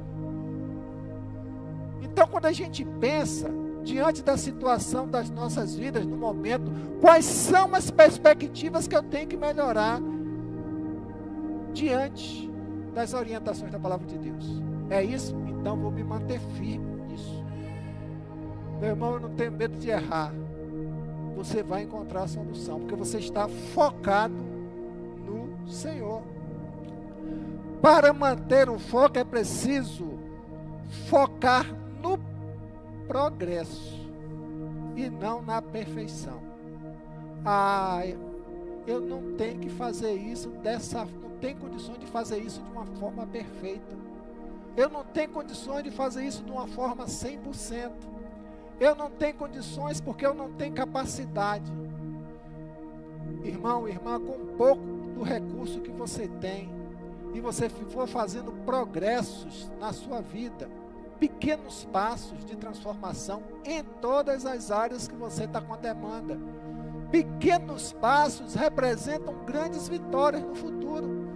Então, 2.01 2.27
quando 2.27 2.47
a 2.47 2.53
gente 2.53 2.87
pensa 2.99 3.51
diante 3.85 4.23
da 4.23 4.39
situação 4.39 5.07
das 5.07 5.29
nossas 5.29 5.77
vidas 5.77 6.07
no 6.07 6.17
momento, 6.17 6.73
quais 7.03 7.27
são 7.27 7.75
as 7.75 7.91
perspectivas 7.91 8.89
que 8.89 8.97
eu 8.97 9.03
tenho 9.03 9.29
que 9.29 9.37
melhorar 9.37 10.01
diante 11.75 12.47
das 12.97 13.12
orientações 13.12 13.70
da 13.70 13.78
palavra 13.78 14.07
de 14.07 14.16
Deus. 14.16 14.62
É 14.88 15.05
isso? 15.05 15.36
Então 15.47 15.76
vou 15.76 15.90
me 15.90 16.03
manter 16.03 16.40
firme 16.57 17.03
nisso. 17.03 17.44
Meu 18.80 18.88
irmão, 18.88 19.12
eu 19.12 19.20
não 19.20 19.28
tenho 19.34 19.53
medo 19.53 19.78
de 19.78 19.90
errar. 19.90 20.32
Você 21.36 21.62
vai 21.62 21.82
encontrar 21.82 22.22
a 22.22 22.26
solução, 22.26 22.80
porque 22.80 22.97
você 22.97 23.18
está 23.18 23.47
focado 23.74 24.32
no 25.26 25.68
Senhor. 25.68 26.22
Para 27.82 28.14
manter 28.14 28.70
o 28.70 28.78
foco 28.78 29.18
é 29.18 29.24
preciso 29.24 30.18
focar 31.11 31.66
no 32.01 32.18
progresso 33.07 34.09
e 34.97 35.11
não 35.11 35.42
na 35.42 35.61
perfeição. 35.61 36.40
Ah, 37.44 38.01
eu 38.87 39.01
não 39.01 39.34
tenho 39.37 39.59
que 39.59 39.68
fazer 39.68 40.12
isso 40.12 40.49
dessa, 40.49 41.05
não 41.05 41.30
tenho 41.41 41.57
condições 41.57 41.99
de 41.99 42.07
fazer 42.07 42.39
isso 42.39 42.62
de 42.62 42.70
uma 42.70 42.87
forma 42.87 43.26
perfeita. 43.26 43.97
Eu 44.76 44.89
não 44.89 45.05
tenho 45.05 45.30
condições 45.30 45.82
de 45.82 45.91
fazer 45.91 46.24
isso 46.24 46.45
de 46.45 46.51
uma 46.51 46.66
forma 46.66 47.07
100%. 47.07 47.93
Eu 48.78 48.95
não 48.95 49.11
tenho 49.11 49.34
condições 49.34 50.01
porque 50.01 50.24
eu 50.26 50.34
não 50.34 50.53
tenho 50.53 50.74
capacidade. 50.74 51.72
Irmão, 53.43 53.89
irmã, 53.89 54.20
com 54.20 54.32
um 54.32 54.57
pouco 54.57 54.82
do 55.14 55.22
recurso 55.22 55.80
que 55.80 55.91
você 55.91 56.28
tem, 56.41 56.70
e 57.37 57.41
você 57.41 57.68
for 57.68 58.09
fazendo 58.09 58.51
progressos 58.64 59.70
na 59.78 59.93
sua 59.93 60.22
vida, 60.22 60.70
pequenos 61.20 61.84
passos 61.93 62.45
de 62.45 62.57
transformação 62.57 63.43
em 63.64 63.82
todas 64.01 64.47
as 64.47 64.70
áreas 64.70 65.07
que 65.07 65.14
você 65.14 65.45
está 65.45 65.61
com 65.61 65.76
demanda. 65.76 66.39
Pequenos 67.11 67.93
passos 67.93 68.55
representam 68.55 69.35
grandes 69.45 69.89
vitórias 69.89 70.43
no 70.43 70.55
futuro. 70.55 71.27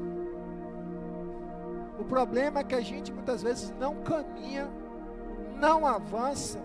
O 1.99 2.05
problema 2.05 2.61
é 2.61 2.64
que 2.64 2.75
a 2.75 2.81
gente 2.81 3.12
muitas 3.12 3.43
vezes 3.43 3.73
não 3.79 3.97
caminha, 3.97 4.68
não 5.61 5.87
avança, 5.87 6.59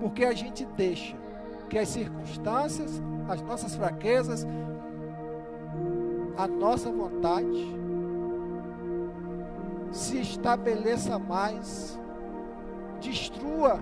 porque 0.00 0.24
a 0.24 0.32
gente 0.32 0.64
deixa 0.66 1.16
que 1.70 1.78
as 1.78 1.88
circunstâncias, 1.88 3.02
as 3.28 3.40
nossas 3.40 3.74
fraquezas, 3.74 4.46
a 6.36 6.46
nossa 6.46 6.90
vontade 6.90 7.74
se 9.90 10.20
estabeleça 10.20 11.18
mais, 11.18 11.98
destrua 13.00 13.80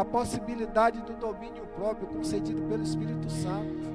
a 0.00 0.04
possibilidade 0.04 1.02
do 1.02 1.12
domínio 1.14 1.66
próprio 1.76 2.08
concedido 2.08 2.62
pelo 2.62 2.82
Espírito 2.82 3.30
Santo. 3.30 3.90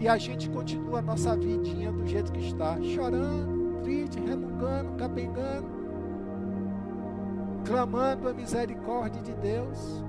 E 0.00 0.08
a 0.08 0.18
gente 0.18 0.50
continua 0.50 0.98
a 0.98 1.02
nossa 1.02 1.36
vidinha 1.36 1.92
do 1.92 2.04
jeito 2.04 2.32
que 2.32 2.40
está, 2.40 2.76
chorando, 2.82 3.80
triste, 3.84 4.18
remungando, 4.18 4.96
capengando, 4.96 5.68
clamando 7.64 8.28
a 8.28 8.34
misericórdia 8.34 9.22
de 9.22 9.32
Deus, 9.34 10.04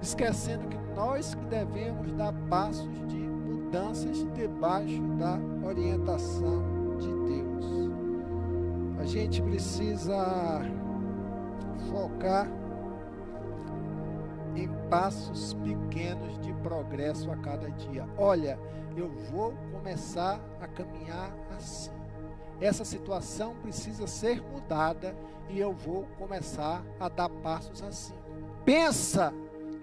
esquecendo 0.00 0.66
que 0.66 0.78
nós 0.96 1.34
que 1.34 1.44
devemos 1.44 2.10
dar 2.12 2.32
passos 2.48 2.88
de 3.08 3.18
mudanças 3.18 4.26
debaixo 4.32 5.02
da 5.18 5.38
orientação 5.62 6.96
de 6.98 7.08
Deus. 7.08 7.90
A 8.98 9.04
gente 9.04 9.42
precisa 9.42 10.62
focar 11.90 12.61
em 14.54 14.68
passos 14.88 15.54
pequenos 15.54 16.38
de 16.40 16.52
progresso 16.54 17.30
a 17.30 17.36
cada 17.36 17.70
dia. 17.70 18.06
Olha, 18.16 18.58
eu 18.96 19.08
vou 19.30 19.54
começar 19.72 20.40
a 20.60 20.66
caminhar 20.66 21.34
assim. 21.56 21.90
Essa 22.60 22.84
situação 22.84 23.56
precisa 23.56 24.06
ser 24.06 24.40
mudada 24.42 25.16
e 25.48 25.58
eu 25.58 25.72
vou 25.72 26.04
começar 26.18 26.82
a 27.00 27.08
dar 27.08 27.28
passos 27.28 27.82
assim. 27.82 28.14
Pensa 28.64 29.32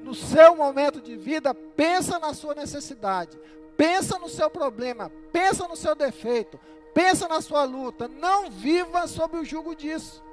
no 0.04 0.14
seu 0.16 0.56
momento 0.56 1.02
de 1.02 1.16
vida, 1.18 1.54
pensa 1.54 2.18
na 2.20 2.34
sua 2.34 2.56
necessidade, 2.56 3.38
pensa 3.76 4.18
no 4.18 4.30
seu 4.30 4.50
problema, 4.50 5.12
pensa 5.32 5.68
no 5.68 5.76
seu 5.76 5.94
defeito, 5.94 6.60
pensa 6.94 7.28
na 7.28 7.42
sua 7.42 7.64
luta, 7.64 8.08
não 8.08 8.50
viva 8.50 9.08
sob 9.08 9.38
o 9.38 9.46
jugo 9.46 9.76
disso. 9.76 10.24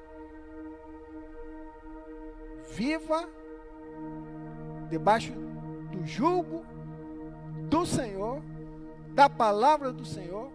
Viva 2.70 3.28
debaixo 4.89 5.32
do 5.91 6.07
jugo 6.07 6.64
do 7.68 7.84
Senhor, 7.84 8.43
da 9.14 9.28
palavra 9.28 9.93
do 9.93 10.05
Senhor, 10.05 10.51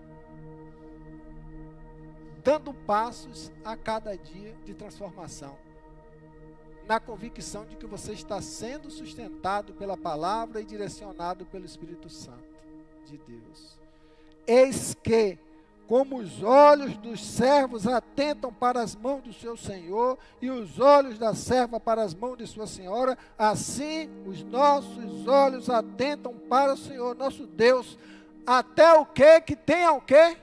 dando 2.43 2.73
passos 2.73 3.51
a 3.63 3.75
cada 3.75 4.17
dia 4.17 4.55
de 4.65 4.73
transformação, 4.73 5.57
na 6.87 6.99
convicção 6.99 7.65
de 7.65 7.75
que 7.75 7.85
você 7.85 8.13
está 8.13 8.41
sendo 8.41 8.89
sustentado 8.89 9.73
pela 9.73 9.95
palavra 9.97 10.61
e 10.61 10.65
direcionado 10.65 11.45
pelo 11.45 11.65
Espírito 11.65 12.09
Santo 12.09 12.51
de 13.05 13.17
Deus. 13.17 13.79
Eis 14.47 14.95
que 14.95 15.37
como 15.91 16.19
os 16.19 16.41
olhos 16.41 16.95
dos 16.95 17.21
servos 17.21 17.85
atentam 17.85 18.53
para 18.53 18.79
as 18.81 18.95
mãos 18.95 19.21
do 19.23 19.33
seu 19.33 19.57
senhor 19.57 20.17
e 20.41 20.49
os 20.49 20.79
olhos 20.79 21.19
da 21.19 21.35
serva 21.35 21.81
para 21.81 22.01
as 22.01 22.13
mãos 22.13 22.37
de 22.37 22.47
sua 22.47 22.65
senhora, 22.65 23.17
assim 23.37 24.09
os 24.25 24.41
nossos 24.41 25.27
olhos 25.27 25.69
atentam 25.69 26.33
para 26.47 26.75
o 26.75 26.77
Senhor 26.77 27.13
nosso 27.13 27.45
Deus, 27.45 27.97
até 28.47 28.93
o 28.93 29.05
que 29.05 29.41
que 29.41 29.53
tenha 29.53 29.91
o 29.91 29.99
que? 29.99 30.37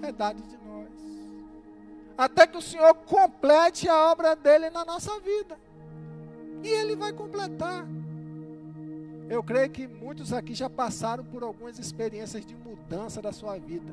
Piedade 0.00 0.40
de 0.40 0.56
nós. 0.66 0.88
Até 2.16 2.46
que 2.46 2.56
o 2.56 2.62
Senhor 2.62 2.94
complete 2.94 3.86
a 3.86 4.10
obra 4.10 4.34
dele 4.34 4.70
na 4.70 4.82
nossa 4.82 5.20
vida. 5.20 5.58
E 6.62 6.68
ele 6.68 6.96
vai 6.96 7.12
completar. 7.12 7.86
Eu 9.32 9.42
creio 9.42 9.70
que 9.70 9.86
muitos 9.86 10.30
aqui 10.30 10.54
já 10.54 10.68
passaram 10.68 11.24
por 11.24 11.42
algumas 11.42 11.78
experiências 11.78 12.44
de 12.44 12.54
mudança 12.54 13.22
da 13.22 13.32
sua 13.32 13.56
vida. 13.56 13.90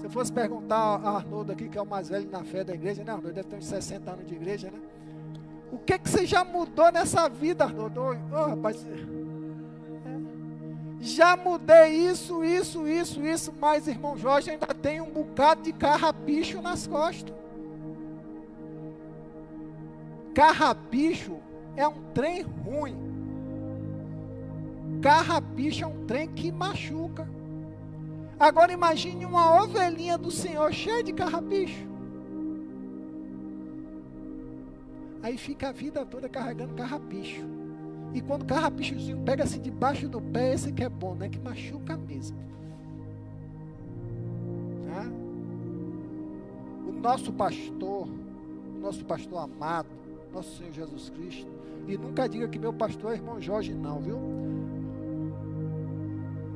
Se 0.00 0.06
eu 0.06 0.10
fosse 0.10 0.32
perguntar 0.32 0.76
a 0.76 1.10
Arnoldo 1.10 1.52
aqui, 1.52 1.68
que 1.68 1.78
é 1.78 1.80
o 1.80 1.86
mais 1.86 2.08
velho 2.08 2.28
na 2.28 2.42
fé 2.42 2.64
da 2.64 2.74
igreja, 2.74 3.04
né, 3.04 3.12
Arnoldo? 3.12 3.32
Deve 3.32 3.50
ter 3.50 3.54
uns 3.54 3.66
60 3.66 4.10
anos 4.10 4.26
de 4.26 4.34
igreja, 4.34 4.72
né? 4.72 4.80
O 5.70 5.78
que 5.78 5.96
que 5.96 6.10
você 6.10 6.26
já 6.26 6.44
mudou 6.44 6.90
nessa 6.90 7.28
vida, 7.28 7.62
Arnoldo? 7.62 8.00
Oh, 8.32 8.48
rapaz. 8.48 8.84
É. 8.84 8.96
Já 10.98 11.36
mudei 11.36 11.92
isso, 11.92 12.42
isso, 12.42 12.88
isso, 12.88 13.24
isso, 13.24 13.54
mas 13.60 13.86
irmão 13.86 14.16
Jorge 14.16 14.50
ainda 14.50 14.66
tem 14.66 15.00
um 15.00 15.12
bocado 15.12 15.62
de 15.62 15.72
carrapicho 15.72 16.60
nas 16.60 16.84
costas. 16.84 17.32
Carrapicho 20.34 21.38
é 21.76 21.86
um 21.86 22.02
trem 22.12 22.42
ruim 22.42 23.13
carrapicho 25.04 25.84
é 25.84 25.86
um 25.86 26.06
trem 26.06 26.26
que 26.30 26.50
machuca. 26.50 27.28
Agora 28.40 28.72
imagine 28.72 29.26
uma 29.26 29.62
ovelhinha 29.62 30.16
do 30.16 30.30
Senhor 30.30 30.72
cheia 30.72 31.02
de 31.02 31.12
carrapicho. 31.12 31.86
Aí 35.22 35.36
fica 35.36 35.68
a 35.68 35.72
vida 35.72 36.06
toda 36.06 36.26
carregando 36.26 36.72
carrapicho. 36.72 37.44
E 38.14 38.22
quando 38.22 38.42
o 38.42 38.46
carrapichozinho 38.46 39.18
pega-se 39.18 39.58
debaixo 39.58 40.08
do 40.08 40.22
pé, 40.22 40.54
esse 40.54 40.72
que 40.72 40.82
é 40.82 40.88
bom, 40.88 41.14
né? 41.14 41.28
Que 41.28 41.38
machuca 41.38 41.98
mesmo. 41.98 42.38
Tá? 44.86 45.04
O 46.88 46.92
nosso 46.92 47.30
pastor, 47.30 48.08
o 48.08 48.78
nosso 48.80 49.04
pastor 49.04 49.38
amado, 49.38 49.88
nosso 50.32 50.56
Senhor 50.56 50.72
Jesus 50.72 51.10
Cristo, 51.10 51.50
e 51.86 51.98
nunca 51.98 52.26
diga 52.26 52.48
que 52.48 52.58
meu 52.58 52.72
pastor 52.72 53.12
é 53.12 53.16
irmão 53.16 53.38
Jorge, 53.38 53.74
não, 53.74 54.00
viu? 54.00 54.53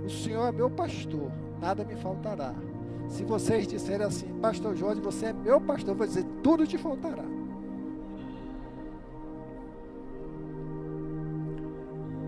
O 0.08 0.10
Senhor 0.10 0.46
é 0.46 0.52
meu 0.52 0.70
pastor, 0.70 1.30
nada 1.60 1.84
me 1.84 1.94
faltará. 1.94 2.54
Se 3.10 3.24
vocês 3.24 3.66
disserem 3.66 4.06
assim, 4.06 4.26
Pastor 4.40 4.74
Jorge, 4.74 5.02
você 5.02 5.26
é 5.26 5.32
meu 5.34 5.60
pastor, 5.60 5.94
vou 5.94 6.06
dizer, 6.06 6.24
tudo 6.42 6.66
te 6.66 6.78
faltará. 6.78 7.26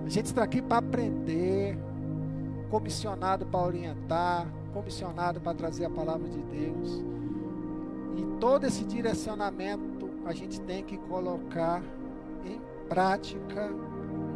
A 0.05 0.09
gente 0.11 0.26
está 0.26 0.43
aqui 0.43 0.61
para 0.61 0.76
aprender, 0.76 1.78
comissionado 2.68 3.47
para 3.47 3.61
orientar, 3.61 4.47
comissionado 4.74 5.41
para 5.41 5.55
trazer 5.55 5.87
a 5.87 5.91
palavra 5.91 6.28
de 6.28 6.43
Deus. 6.43 7.03
E 8.14 8.39
todo 8.39 8.66
esse 8.66 8.85
direcionamento 8.85 10.11
a 10.26 10.35
gente 10.35 10.61
tem 10.61 10.85
que 10.85 10.99
colocar 10.99 11.83
em 12.45 12.61
prática 12.91 13.70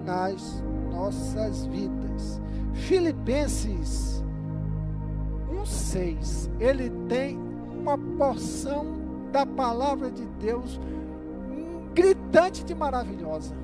nas 0.02 0.64
nossas 0.94 1.66
vidas. 1.66 2.40
Filipenses 2.72 4.24
1,6, 5.50 6.50
ele 6.60 6.90
tem 7.08 7.38
uma 7.76 7.98
porção 7.98 8.86
da 9.32 9.44
palavra 9.44 10.10
de 10.10 10.24
Deus 10.40 10.80
gritante 11.94 12.64
de 12.64 12.74
maravilhosa. 12.74 13.54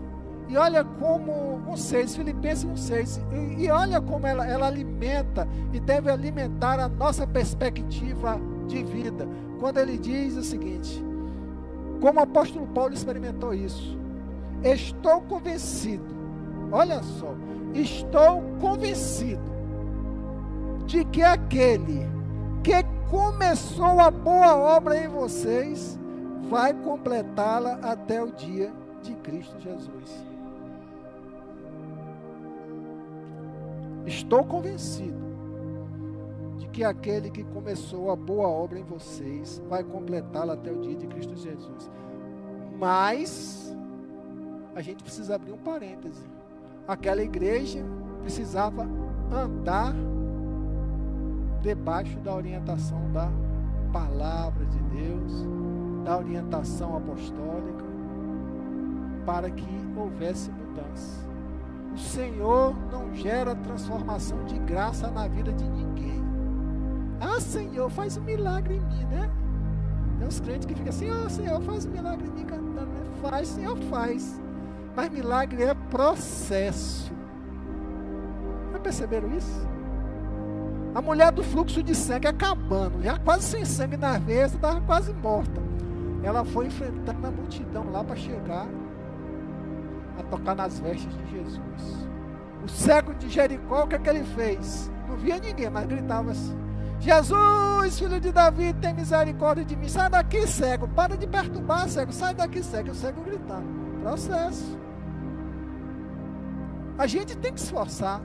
E 0.48 0.56
olha 0.56 0.82
como 0.82 1.76
6, 1.76 2.16
Filipenses 2.16 2.64
1, 2.64 2.76
6. 2.76 3.20
E, 3.58 3.64
e 3.64 3.70
olha 3.70 4.00
como 4.00 4.26
ela, 4.26 4.46
ela 4.46 4.66
alimenta 4.66 5.46
e 5.72 5.78
deve 5.78 6.10
alimentar 6.10 6.80
a 6.80 6.88
nossa 6.88 7.26
perspectiva 7.26 8.40
de 8.66 8.82
vida. 8.82 9.28
Quando 9.60 9.78
ele 9.78 9.96
diz 9.96 10.36
o 10.36 10.42
seguinte: 10.42 11.04
como 12.00 12.18
o 12.18 12.22
apóstolo 12.22 12.66
Paulo 12.68 12.94
experimentou 12.94 13.54
isso, 13.54 13.96
estou 14.62 15.20
convencido, 15.22 16.14
olha 16.70 17.02
só, 17.02 17.34
estou 17.74 18.42
convencido 18.60 19.50
de 20.86 21.04
que 21.04 21.22
aquele 21.22 22.08
que 22.62 22.72
começou 23.10 24.00
a 24.00 24.10
boa 24.10 24.56
obra 24.56 24.96
em 24.96 25.08
vocês 25.08 25.98
vai 26.48 26.74
completá-la 26.74 27.74
até 27.82 28.22
o 28.22 28.32
dia 28.32 28.72
de 29.02 29.14
Cristo 29.16 29.58
Jesus. 29.60 30.24
Estou 34.06 34.44
convencido 34.44 35.20
de 36.58 36.66
que 36.68 36.82
aquele 36.82 37.30
que 37.30 37.44
começou 37.44 38.10
a 38.10 38.16
boa 38.16 38.48
obra 38.48 38.78
em 38.78 38.84
vocês 38.84 39.62
vai 39.68 39.84
completá-la 39.84 40.54
até 40.54 40.72
o 40.72 40.80
dia 40.80 40.96
de 40.96 41.06
Cristo 41.06 41.36
Jesus. 41.36 41.90
Mas 42.78 43.76
a 44.74 44.82
gente 44.82 45.02
precisa 45.02 45.34
abrir 45.34 45.52
um 45.52 45.58
parêntese. 45.58 46.39
Aquela 46.90 47.22
igreja 47.22 47.84
precisava 48.20 48.84
andar 49.30 49.94
debaixo 51.62 52.18
da 52.18 52.34
orientação 52.34 53.12
da 53.12 53.30
palavra 53.92 54.66
de 54.66 54.78
Deus, 54.96 55.46
da 56.04 56.18
orientação 56.18 56.96
apostólica, 56.96 57.84
para 59.24 59.48
que 59.52 59.68
houvesse 59.96 60.50
mudança. 60.50 61.28
O 61.94 61.96
Senhor 61.96 62.74
não 62.90 63.14
gera 63.14 63.54
transformação 63.54 64.44
de 64.46 64.58
graça 64.58 65.08
na 65.12 65.28
vida 65.28 65.52
de 65.52 65.68
ninguém. 65.70 66.24
Ah, 67.20 67.40
Senhor, 67.40 67.88
faz 67.88 68.16
um 68.16 68.22
milagre 68.22 68.74
em 68.74 68.80
mim, 68.80 69.04
né? 69.04 69.30
Tem 70.18 70.26
uns 70.26 70.40
crentes 70.40 70.66
que 70.66 70.74
ficam 70.74 70.88
assim, 70.88 71.08
ah, 71.08 71.28
Senhor, 71.28 71.60
faz 71.62 71.86
um 71.86 71.90
milagre 71.90 72.26
em 72.26 72.32
mim 72.32 72.44
cantando. 72.44 72.90
Né? 72.90 73.04
Faz, 73.22 73.46
Senhor, 73.46 73.76
faz. 73.76 74.42
Mas 75.00 75.08
milagre 75.08 75.62
é 75.62 75.72
processo. 75.72 77.10
Já 78.70 78.78
perceberam 78.80 79.34
isso? 79.34 79.66
A 80.94 81.00
mulher 81.00 81.32
do 81.32 81.42
fluxo 81.42 81.82
de 81.82 81.94
sangue 81.94 82.28
acabando, 82.28 83.02
já 83.02 83.16
quase 83.16 83.44
sem 83.44 83.64
sangue 83.64 83.96
na 83.96 84.18
veia, 84.18 84.44
estava 84.44 84.78
quase 84.82 85.14
morta. 85.14 85.58
Ela 86.22 86.44
foi 86.44 86.66
enfrentando 86.66 87.26
a 87.26 87.30
multidão 87.30 87.90
lá 87.90 88.04
para 88.04 88.14
chegar 88.14 88.66
a 90.18 90.22
tocar 90.24 90.54
nas 90.54 90.78
vestes 90.78 91.10
de 91.16 91.30
Jesus. 91.30 92.06
O 92.62 92.68
cego 92.68 93.14
de 93.14 93.30
Jericó, 93.30 93.84
o 93.84 93.86
que, 93.86 93.94
é 93.94 93.98
que 93.98 94.10
ele 94.10 94.24
fez? 94.24 94.90
Não 95.08 95.16
via 95.16 95.38
ninguém, 95.38 95.70
mas 95.70 95.86
gritava 95.86 96.32
assim: 96.32 96.58
Jesus, 96.98 97.98
filho 97.98 98.20
de 98.20 98.30
Davi, 98.30 98.74
tem 98.74 98.92
misericórdia 98.92 99.64
de 99.64 99.74
mim. 99.76 99.88
Sai 99.88 100.10
daqui, 100.10 100.46
cego. 100.46 100.86
Para 100.88 101.16
de 101.16 101.26
perturbar, 101.26 101.88
cego. 101.88 102.12
Sai 102.12 102.34
daqui, 102.34 102.62
cego. 102.62 102.90
O 102.90 102.94
cego 102.94 103.22
gritando. 103.22 103.64
Processo. 104.02 104.89
A 107.00 107.06
gente 107.06 107.34
tem 107.34 107.50
que 107.50 107.58
esforçar 107.58 108.20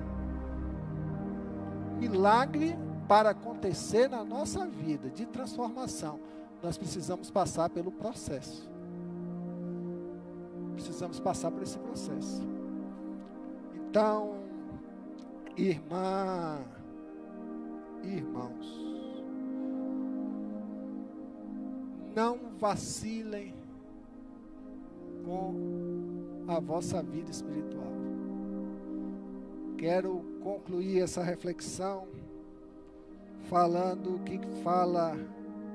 milagre 1.98 2.76
para 3.08 3.30
acontecer 3.30 4.10
na 4.10 4.22
nossa 4.22 4.68
vida 4.68 5.10
de 5.10 5.26
transformação, 5.26 6.20
nós 6.62 6.78
precisamos 6.78 7.32
passar 7.32 7.70
pelo 7.70 7.90
processo. 7.90 8.70
Precisamos 10.74 11.22
passar 11.22 11.52
por 11.52 11.64
esse 11.64 11.80
processo. 11.80 12.44
Então, 13.74 14.42
irmã, 15.56 16.60
irmãos, 18.04 18.78
não 22.14 22.40
vacilem 22.60 23.56
com 25.24 26.44
a 26.46 26.60
vossa 26.60 27.02
vida 27.02 27.32
espiritual. 27.32 27.95
Quero 29.86 30.26
concluir 30.42 31.02
essa 31.02 31.22
reflexão 31.22 32.08
falando 33.48 34.16
o 34.16 34.20
que 34.22 34.40
fala 34.64 35.16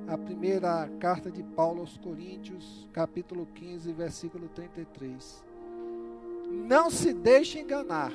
a 0.08 0.18
primeira 0.18 0.90
carta 0.98 1.30
de 1.30 1.44
Paulo 1.44 1.82
aos 1.82 1.96
Coríntios, 1.96 2.88
capítulo 2.92 3.46
15, 3.54 3.92
versículo 3.92 4.48
33. 4.48 5.44
Não 6.48 6.90
se 6.90 7.12
deixe 7.12 7.60
enganar. 7.60 8.12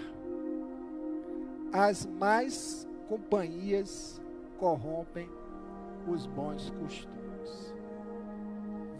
As 1.72 2.06
mais 2.06 2.86
companhias 3.08 4.22
corrompem 4.60 5.30
os 6.10 6.26
bons 6.26 6.72
costumes. 6.72 7.74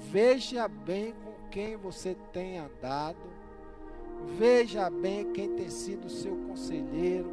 Veja 0.10 0.66
bem 0.70 1.14
com 1.26 1.50
quem 1.50 1.76
você 1.76 2.16
tem 2.32 2.58
andado 2.58 3.35
Veja 4.38 4.90
bem 4.90 5.32
quem 5.32 5.50
tem 5.56 5.70
sido 5.70 6.10
seu 6.10 6.36
conselheiro. 6.48 7.32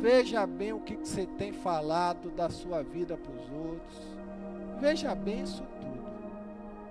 Veja 0.00 0.46
bem 0.46 0.72
o 0.72 0.80
que 0.80 0.96
você 0.96 1.26
tem 1.26 1.52
falado 1.52 2.30
da 2.30 2.50
sua 2.50 2.82
vida 2.82 3.16
para 3.16 3.32
os 3.32 3.50
outros. 3.50 4.16
Veja 4.80 5.14
bem 5.14 5.42
isso 5.42 5.62
tudo. 5.80 6.06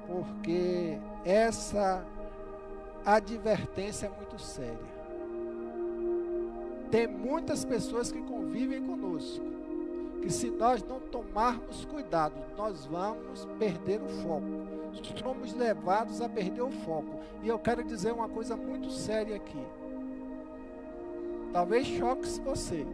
Porque 0.07 0.97
essa 1.23 2.03
advertência 3.05 4.07
é 4.07 4.09
muito 4.09 4.41
séria. 4.41 4.95
Tem 6.89 7.07
muitas 7.07 7.65
pessoas 7.65 8.11
que 8.11 8.21
convivem 8.21 8.81
conosco, 8.83 9.45
que 10.21 10.31
se 10.31 10.49
nós 10.49 10.83
não 10.83 10.99
tomarmos 10.99 11.85
cuidado, 11.85 12.35
nós 12.57 12.85
vamos 12.85 13.45
perder 13.59 14.01
o 14.01 14.07
foco 14.07 14.74
somos 15.19 15.53
levados 15.53 16.21
a 16.21 16.29
perder 16.29 16.61
o 16.61 16.71
foco. 16.71 17.19
E 17.41 17.47
eu 17.47 17.57
quero 17.59 17.83
dizer 17.83 18.11
uma 18.11 18.29
coisa 18.29 18.55
muito 18.55 18.89
séria 18.91 19.35
aqui. 19.35 19.63
Talvez 21.51 21.87
choque 21.87 22.27
você. 22.41 22.85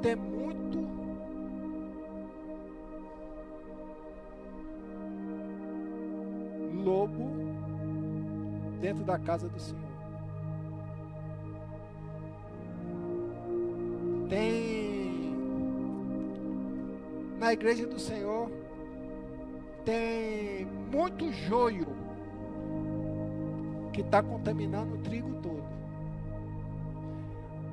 Tem 0.00 0.16
muito 0.16 0.78
lobo 6.82 7.30
dentro 8.80 9.04
da 9.04 9.18
casa 9.18 9.48
do 9.48 9.60
Senhor. 9.60 9.82
Tem 14.28 15.36
na 17.38 17.52
igreja 17.52 17.86
do 17.86 17.98
Senhor 17.98 18.50
tem 19.84 20.66
muito 20.92 21.32
joio 21.32 21.86
que 23.92 24.00
está 24.00 24.22
contaminando 24.22 24.94
o 24.94 24.98
trigo 24.98 25.34
todo. 25.42 25.62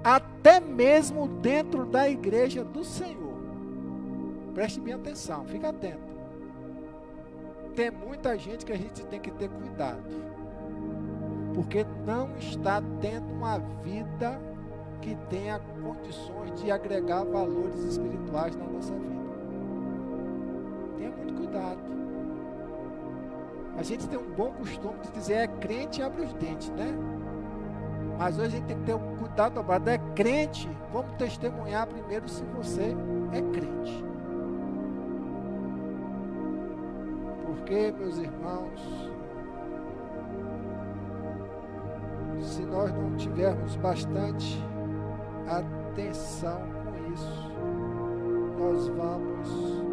Até 0.03 0.59
mesmo 0.59 1.27
dentro 1.27 1.85
da 1.85 2.09
igreja 2.09 2.63
do 2.63 2.83
Senhor. 2.83 3.37
Preste 4.53 4.79
bem 4.79 4.93
atenção, 4.93 5.45
fica 5.45 5.69
atento. 5.69 6.09
Tem 7.75 7.91
muita 7.91 8.37
gente 8.37 8.65
que 8.65 8.71
a 8.71 8.77
gente 8.77 9.05
tem 9.05 9.19
que 9.19 9.31
ter 9.31 9.49
cuidado. 9.49 10.03
Porque 11.53 11.85
não 12.05 12.35
está 12.37 12.81
tendo 13.01 13.31
uma 13.31 13.57
vida 13.57 14.39
que 15.01 15.15
tenha 15.29 15.59
condições 15.81 16.59
de 16.61 16.71
agregar 16.71 17.23
valores 17.23 17.79
espirituais 17.83 18.55
na 18.55 18.65
nossa 18.65 18.93
vida. 18.93 19.19
Tenha 20.97 21.11
muito 21.11 21.33
cuidado. 21.35 21.98
A 23.79 23.81
gente 23.81 24.09
tem 24.09 24.19
um 24.19 24.29
bom 24.35 24.51
costume 24.51 24.99
de 25.03 25.11
dizer 25.11 25.33
é 25.35 25.47
crente 25.47 26.01
abre 26.01 26.23
os 26.23 26.33
dentes, 26.33 26.69
né? 26.71 26.93
Mas 28.17 28.37
hoje 28.37 28.47
a 28.47 28.49
gente 28.49 28.65
tem 28.65 28.77
que 28.77 28.83
ter 28.83 28.93
um 28.93 29.15
cuidado 29.15 29.53
dobrado. 29.53 29.89
É 29.89 29.97
crente, 30.13 30.69
vamos 30.91 31.15
testemunhar 31.15 31.87
primeiro 31.87 32.27
se 32.27 32.43
você 32.57 32.93
é 33.31 33.41
crente. 33.53 34.03
Porque, 37.45 37.93
meus 37.97 38.17
irmãos, 38.17 39.09
se 42.41 42.63
nós 42.63 42.91
não 42.91 43.15
tivermos 43.15 43.77
bastante 43.77 44.61
atenção 45.47 46.59
com 46.83 47.13
isso, 47.13 47.51
nós 48.59 48.89
vamos 48.89 49.83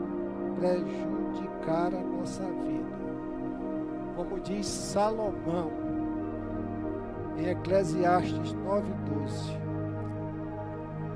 prejudicar 0.59 1.95
a 1.95 2.01
nossa 2.01 2.43
vida 2.43 2.96
como 4.17 4.41
diz 4.41 4.67
Salomão 4.67 5.71
em 7.37 7.49
Eclesiastes 7.51 8.55
9:12. 8.55 9.59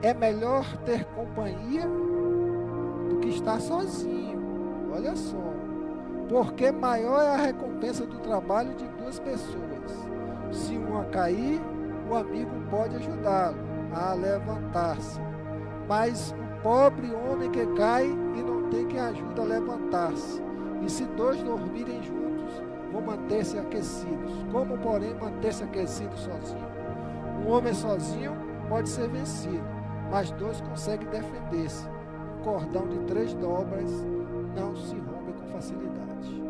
É 0.02 0.12
melhor 0.12 0.64
ter 0.84 1.04
companhia 1.06 1.86
do 3.08 3.18
que 3.20 3.30
estar 3.30 3.58
sozinho. 3.60 4.38
Olha 4.92 5.16
só. 5.16 5.38
Porque 6.28 6.70
maior 6.70 7.22
é 7.22 7.34
a 7.34 7.36
recompensa 7.36 8.06
do 8.06 8.18
trabalho 8.18 8.74
de 8.74 8.86
duas 8.88 9.18
pessoas. 9.18 10.08
Se 10.52 10.76
uma 10.76 11.04
cair, 11.06 11.60
o 12.08 12.14
amigo 12.14 12.52
pode 12.70 12.96
ajudá-lo 12.96 13.58
a 13.92 14.14
levantar-se. 14.14 15.20
Mas 15.88 16.32
o 16.32 16.62
pobre 16.62 17.12
homem 17.12 17.50
que 17.50 17.66
cai 17.74 18.06
e 18.06 18.42
não 18.42 18.68
tem 18.70 18.86
quem 18.86 19.00
ajuda 19.00 19.42
a 19.42 19.44
levantar-se. 19.44 20.49
E 20.82 20.88
se 20.90 21.04
dois 21.04 21.42
dormirem 21.42 22.02
juntos, 22.02 22.62
vão 22.92 23.02
manter-se 23.02 23.58
aquecidos. 23.58 24.32
Como, 24.50 24.78
porém, 24.78 25.14
manter-se 25.14 25.62
aquecidos 25.62 26.20
sozinho? 26.20 26.70
Um 27.44 27.50
homem 27.50 27.74
sozinho 27.74 28.32
pode 28.68 28.88
ser 28.88 29.08
vencido, 29.08 29.64
mas 30.10 30.30
dois 30.32 30.60
conseguem 30.60 31.08
defender-se. 31.08 31.86
Um 32.38 32.42
cordão 32.42 32.88
de 32.88 32.98
três 33.00 33.34
dobras 33.34 33.90
não 34.56 34.74
se 34.76 34.94
rompe 34.96 35.32
com 35.32 35.46
facilidade. 35.52 36.42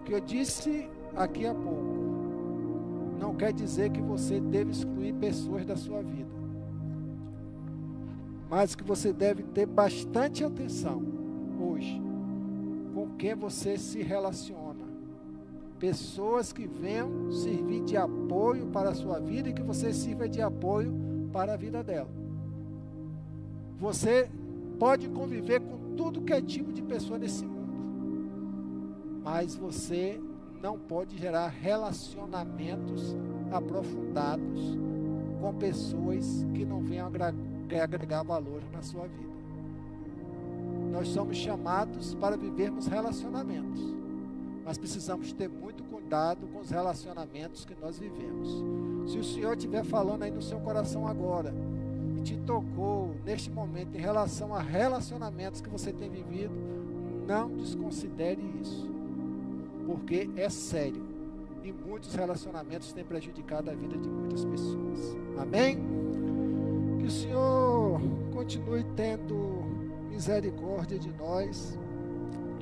O 0.00 0.02
que 0.04 0.12
eu 0.12 0.20
disse 0.20 0.88
aqui 1.16 1.46
há 1.46 1.54
pouco 1.54 2.08
não 3.18 3.34
quer 3.34 3.52
dizer 3.52 3.90
que 3.90 4.00
você 4.00 4.40
deve 4.40 4.70
excluir 4.70 5.12
pessoas 5.14 5.66
da 5.66 5.76
sua 5.76 6.02
vida, 6.02 6.30
mas 8.48 8.74
que 8.74 8.84
você 8.84 9.12
deve 9.12 9.42
ter 9.42 9.66
bastante 9.66 10.44
atenção 10.44 11.02
hoje 11.60 12.00
com 12.94 13.10
quem 13.16 13.34
você 13.34 13.78
se 13.78 14.02
relaciona. 14.02 14.86
Pessoas 15.78 16.52
que 16.52 16.66
venham 16.66 17.30
servir 17.30 17.84
de 17.84 17.96
apoio 17.96 18.66
para 18.66 18.90
a 18.90 18.94
sua 18.94 19.20
vida 19.20 19.48
e 19.48 19.52
que 19.52 19.62
você 19.62 19.92
sirva 19.92 20.28
de 20.28 20.42
apoio 20.42 20.92
para 21.32 21.54
a 21.54 21.56
vida 21.56 21.82
dela. 21.84 22.10
Você 23.78 24.28
pode 24.78 25.08
conviver 25.08 25.60
com 25.60 25.94
tudo 25.96 26.22
que 26.22 26.32
é 26.32 26.42
tipo 26.42 26.72
de 26.72 26.82
pessoa 26.82 27.18
nesse 27.18 27.46
mundo, 27.46 29.20
mas 29.22 29.54
você 29.54 30.20
não 30.60 30.76
pode 30.76 31.16
gerar 31.16 31.48
relacionamentos 31.48 33.16
aprofundados 33.52 34.76
com 35.40 35.54
pessoas 35.54 36.44
que 36.54 36.64
não 36.64 36.82
venham 36.82 37.06
agregar 37.06 38.24
valor 38.24 38.60
na 38.72 38.82
sua 38.82 39.06
vida. 39.06 39.37
Nós 40.90 41.08
somos 41.08 41.36
chamados 41.36 42.14
para 42.14 42.36
vivermos 42.36 42.86
relacionamentos, 42.86 43.80
mas 44.64 44.78
precisamos 44.78 45.32
ter 45.32 45.48
muito 45.48 45.82
cuidado 45.84 46.46
com 46.48 46.60
os 46.60 46.70
relacionamentos 46.70 47.64
que 47.64 47.74
nós 47.80 47.98
vivemos. 47.98 48.48
Se 49.10 49.18
o 49.18 49.24
Senhor 49.24 49.56
estiver 49.56 49.84
falando 49.84 50.22
aí 50.22 50.30
no 50.30 50.42
seu 50.42 50.58
coração 50.60 51.06
agora, 51.06 51.54
e 52.16 52.20
te 52.20 52.36
tocou 52.38 53.14
neste 53.24 53.50
momento 53.50 53.94
em 53.94 54.00
relação 54.00 54.54
a 54.54 54.60
relacionamentos 54.60 55.60
que 55.60 55.68
você 55.68 55.92
tem 55.92 56.10
vivido, 56.10 56.54
não 57.26 57.48
desconsidere 57.56 58.42
isso 58.60 58.98
porque 59.88 60.28
é 60.36 60.50
sério. 60.50 61.02
E 61.64 61.72
muitos 61.72 62.14
relacionamentos 62.14 62.92
têm 62.92 63.04
prejudicado 63.04 63.70
a 63.70 63.74
vida 63.74 63.96
de 63.96 64.06
muitas 64.06 64.44
pessoas. 64.44 65.16
Amém? 65.38 65.78
Que 66.98 67.06
o 67.06 67.10
Senhor 67.10 67.98
continue 68.34 68.84
tendo 68.94 69.57
misericórdia 70.18 70.98
de 70.98 71.12
nós. 71.12 71.78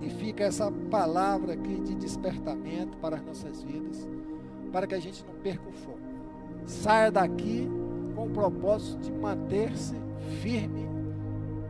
E 0.02 0.10
fica 0.10 0.44
essa 0.44 0.70
palavra 0.90 1.54
aqui 1.54 1.80
de 1.80 1.94
despertamento 1.94 2.98
para 2.98 3.16
as 3.16 3.22
nossas 3.24 3.62
vidas, 3.62 4.06
para 4.70 4.86
que 4.86 4.94
a 4.94 5.00
gente 5.00 5.24
não 5.26 5.34
perca 5.36 5.66
o 5.66 5.72
foco. 5.72 5.98
Saia 6.66 7.10
daqui 7.10 7.66
com 8.14 8.26
o 8.26 8.30
propósito 8.30 8.98
de 8.98 9.10
manter-se 9.10 9.96
firme 10.42 10.86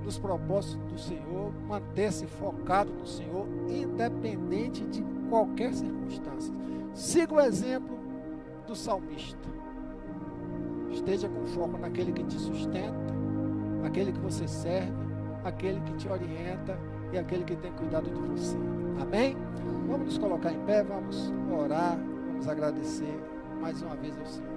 nos 0.05 0.19
propósitos 0.19 0.93
do 0.93 0.99
Senhor, 0.99 1.53
manter-se 1.69 2.27
focado 2.27 2.93
no 2.93 3.07
Senhor, 3.07 3.47
independente 3.69 4.85
de 4.87 5.05
qualquer 5.29 5.73
circunstância. 5.73 6.53
Siga 6.95 7.35
o 7.35 7.41
exemplo 7.41 7.97
do 8.67 8.75
salmista. 8.75 9.49
Esteja 10.91 11.29
com 11.29 11.47
foco 11.47 11.79
naquele 11.79 12.13
que 12.13 12.25
te 12.25 12.39
sustenta, 12.39 13.15
aquele 13.85 14.13
que 14.13 14.21
você 14.21 14.49
serve, 14.49 15.06
aquele 15.47 15.81
que 15.81 15.93
te 15.95 16.09
orienta 16.09 16.79
e 17.13 17.19
aquele 17.19 17.45
que 17.45 17.57
tem 17.57 17.73
cuidado 17.73 18.11
de 18.11 18.21
você. 18.21 18.57
Amém? 19.01 19.37
Vamos 19.89 20.07
nos 20.07 20.19
colocar 20.19 20.53
em 20.53 20.61
pé, 20.65 20.83
vamos 20.83 21.33
orar, 21.51 21.99
vamos 22.27 22.49
agradecer 22.49 23.21
mais 23.61 23.81
uma 23.83 23.95
vez 23.97 24.19
ao 24.19 24.27
Senhor. 24.27 24.57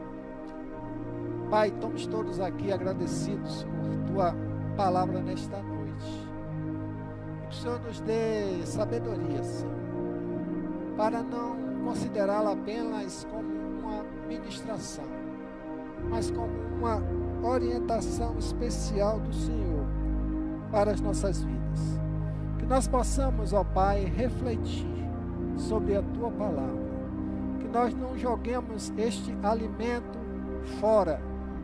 Pai, 1.49 1.69
estamos 1.69 2.05
todos 2.07 2.39
aqui 2.39 2.71
agradecidos 2.71 3.63
por 3.63 4.13
tua 4.13 4.35
palavra 4.75 5.19
nesta 5.21 5.61
noite. 5.61 6.27
Que 7.49 7.55
o 7.55 7.59
Senhor 7.59 7.79
nos 7.81 7.99
dê 8.01 8.65
sabedoria, 8.65 9.43
Senhor 9.43 9.79
para 10.99 11.23
não 11.23 11.55
considerá-la 11.85 12.51
apenas 12.51 13.25
como 13.31 13.47
uma 13.79 14.03
ministração, 14.27 15.05
mas 16.09 16.29
como 16.29 16.51
uma 16.77 17.01
orientação 17.41 18.37
especial 18.37 19.17
do 19.21 19.33
Senhor 19.33 19.78
para 20.71 20.91
as 20.91 21.01
nossas 21.01 21.41
vidas. 21.43 21.99
Que 22.57 22.65
nós 22.65 22.87
possamos, 22.87 23.53
ó 23.53 23.63
Pai, 23.63 24.05
refletir 24.05 24.87
sobre 25.57 25.95
a 25.95 26.01
tua 26.01 26.31
palavra. 26.31 26.89
Que 27.59 27.67
nós 27.67 27.93
não 27.93 28.17
joguemos 28.17 28.93
este 28.97 29.35
alimento 29.43 30.17
fora 30.79 31.21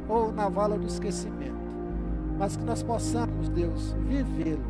ou 0.08 0.32
na 0.32 0.50
vala 0.50 0.78
do 0.78 0.86
esquecimento, 0.86 1.56
mas 2.38 2.56
que 2.56 2.64
nós 2.64 2.84
possamos, 2.84 3.50
Deus, 3.50 3.96
vivê-lo, 4.08 4.64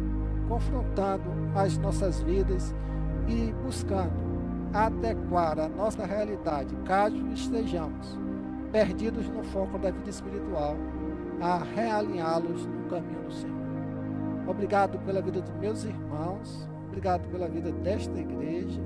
confrontando 0.47 1.23
as 1.55 1.77
nossas 1.77 2.21
vidas 2.21 2.73
e 3.27 3.53
buscando 3.63 4.25
adequar 4.73 5.59
a 5.59 5.69
nossa 5.69 6.05
realidade, 6.05 6.75
caso 6.85 7.15
estejamos 7.29 8.17
perdidos 8.71 9.29
no 9.29 9.43
foco 9.43 9.77
da 9.77 9.89
vida 9.89 10.09
espiritual, 10.09 10.75
a 11.41 11.57
realinhá-los 11.57 12.65
no 12.65 12.89
caminho 12.89 13.23
do 13.23 13.31
Senhor. 13.31 13.54
Obrigado 14.47 14.99
pela 14.99 15.21
vida 15.21 15.41
dos 15.41 15.55
meus 15.55 15.83
irmãos, 15.83 16.67
obrigado 16.87 17.27
pela 17.29 17.47
vida 17.47 17.71
desta 17.71 18.19
igreja, 18.19 18.81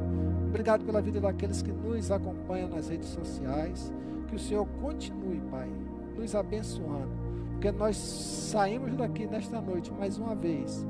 obrigado 0.48 0.86
pela 0.86 1.02
vida 1.02 1.20
daqueles 1.20 1.62
que 1.62 1.72
nos 1.72 2.12
acompanham 2.12 2.70
nas 2.70 2.90
redes 2.90 3.10
sociais. 3.10 3.92
Que 4.28 4.36
o 4.36 4.40
Senhor 4.40 4.68
continue, 4.82 5.42
Pai, 5.50 5.70
nos 6.16 6.36
abençoando, 6.36 7.10
porque 7.54 7.72
nós 7.72 7.98
saímos 7.98 8.96
daqui 8.96 9.26
nesta 9.26 9.60
noite 9.60 9.92
mais 9.92 10.18
uma 10.18 10.36
vez 10.36 10.86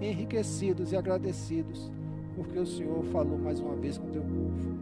enriquecidos 0.00 0.92
e 0.92 0.96
agradecidos 0.96 1.90
porque 2.34 2.58
o 2.58 2.66
Senhor 2.66 3.02
falou 3.04 3.38
mais 3.38 3.60
uma 3.60 3.74
vez 3.76 3.98
com 3.98 4.06
o 4.06 4.10
teu 4.10 4.22
povo. 4.22 4.78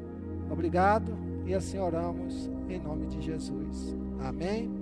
Obrigado 0.51 1.17
e 1.47 1.55
assim 1.55 1.79
oramos 1.79 2.51
em 2.69 2.79
nome 2.79 3.07
de 3.07 3.21
Jesus. 3.21 3.97
Amém. 4.21 4.80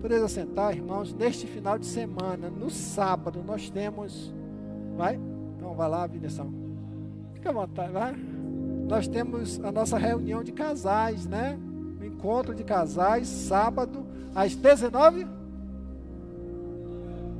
Podeis 0.00 0.22
assentar, 0.22 0.74
irmãos, 0.74 1.12
neste 1.12 1.46
final 1.46 1.78
de 1.78 1.86
semana, 1.86 2.48
no 2.50 2.70
sábado, 2.70 3.42
nós 3.44 3.70
temos. 3.70 4.32
Vai? 4.96 5.18
Então 5.56 5.74
vai 5.74 5.88
lá, 5.88 6.06
Vineção. 6.06 6.52
Fica 7.34 7.50
à 7.50 7.52
vontade, 7.52 7.92
vai. 7.92 8.14
Nós 8.88 9.08
temos 9.08 9.58
a 9.64 9.72
nossa 9.72 9.98
reunião 9.98 10.44
de 10.44 10.52
casais, 10.52 11.26
né? 11.26 11.58
O 12.00 12.04
encontro 12.04 12.54
de 12.54 12.62
casais, 12.62 13.26
sábado, 13.26 14.06
às 14.34 14.54
19 14.54 15.26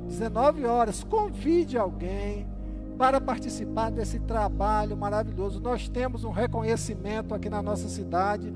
19 0.07 0.65
horas. 0.65 1.03
Convide 1.03 1.77
alguém 1.77 2.47
para 2.97 3.21
participar 3.21 3.91
desse 3.91 4.19
trabalho 4.19 4.97
maravilhoso. 4.97 5.59
Nós 5.59 5.87
temos 5.87 6.23
um 6.23 6.31
reconhecimento 6.31 7.35
aqui 7.35 7.49
na 7.49 7.61
nossa 7.61 7.87
cidade 7.87 8.51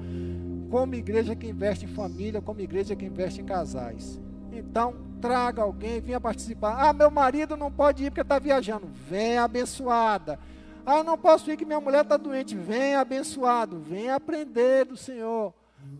como 0.72 0.96
igreja 0.96 1.36
que 1.36 1.48
investe 1.48 1.84
em 1.84 1.90
família, 1.90 2.42
como 2.42 2.62
igreja 2.62 2.96
que 2.96 3.06
investe 3.06 3.42
em 3.42 3.46
casais. 3.46 4.18
Então, 4.54 4.96
traga 5.20 5.62
alguém, 5.62 6.00
venha 6.00 6.20
participar. 6.20 6.78
Ah, 6.80 6.94
meu 6.94 7.12
marido 7.12 7.58
não 7.58 7.70
pode 7.70 8.06
ir 8.06 8.10
porque 8.10 8.22
está 8.22 8.40
viajando. 8.40 8.88
Venha 8.88 9.44
abençoada. 9.44 10.40
Ah, 10.86 11.04
não 11.04 11.18
posso 11.18 11.52
ir 11.52 11.58
que 11.58 11.66
minha 11.66 11.82
mulher 11.82 12.04
está 12.04 12.16
doente. 12.16 12.56
Venha 12.56 13.02
abençoado. 13.02 13.80
Venha 13.80 14.16
aprender 14.16 14.86
do 14.86 14.96
Senhor. 14.96 15.54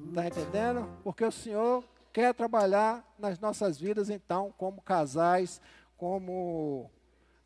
Está 0.08 0.26
entendendo? 0.26 0.88
Porque 1.04 1.26
o 1.26 1.32
Senhor 1.32 1.84
quer 2.14 2.34
trabalhar 2.34 3.06
nas 3.20 3.40
nossas 3.40 3.78
vidas, 3.78 4.10
então, 4.10 4.54
como 4.58 4.82
casais, 4.82 5.62
como 5.98 6.90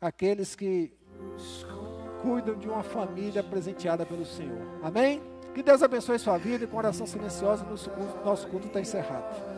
aqueles 0.00 0.54
que 0.54 0.92
cuidam 2.22 2.56
de 2.56 2.68
uma 2.68 2.82
família 2.82 3.42
presenteada 3.42 4.06
pelo 4.06 4.24
Senhor. 4.24 4.62
Amém? 4.82 5.20
Que 5.56 5.62
Deus 5.62 5.82
abençoe 5.82 6.18
sua 6.18 6.36
vida 6.36 6.64
e 6.64 6.66
com 6.66 6.76
oração 6.76 7.06
silenciosa, 7.06 7.64
nosso 8.22 8.46
culto 8.48 8.66
está 8.66 8.78
encerrado. 8.78 9.55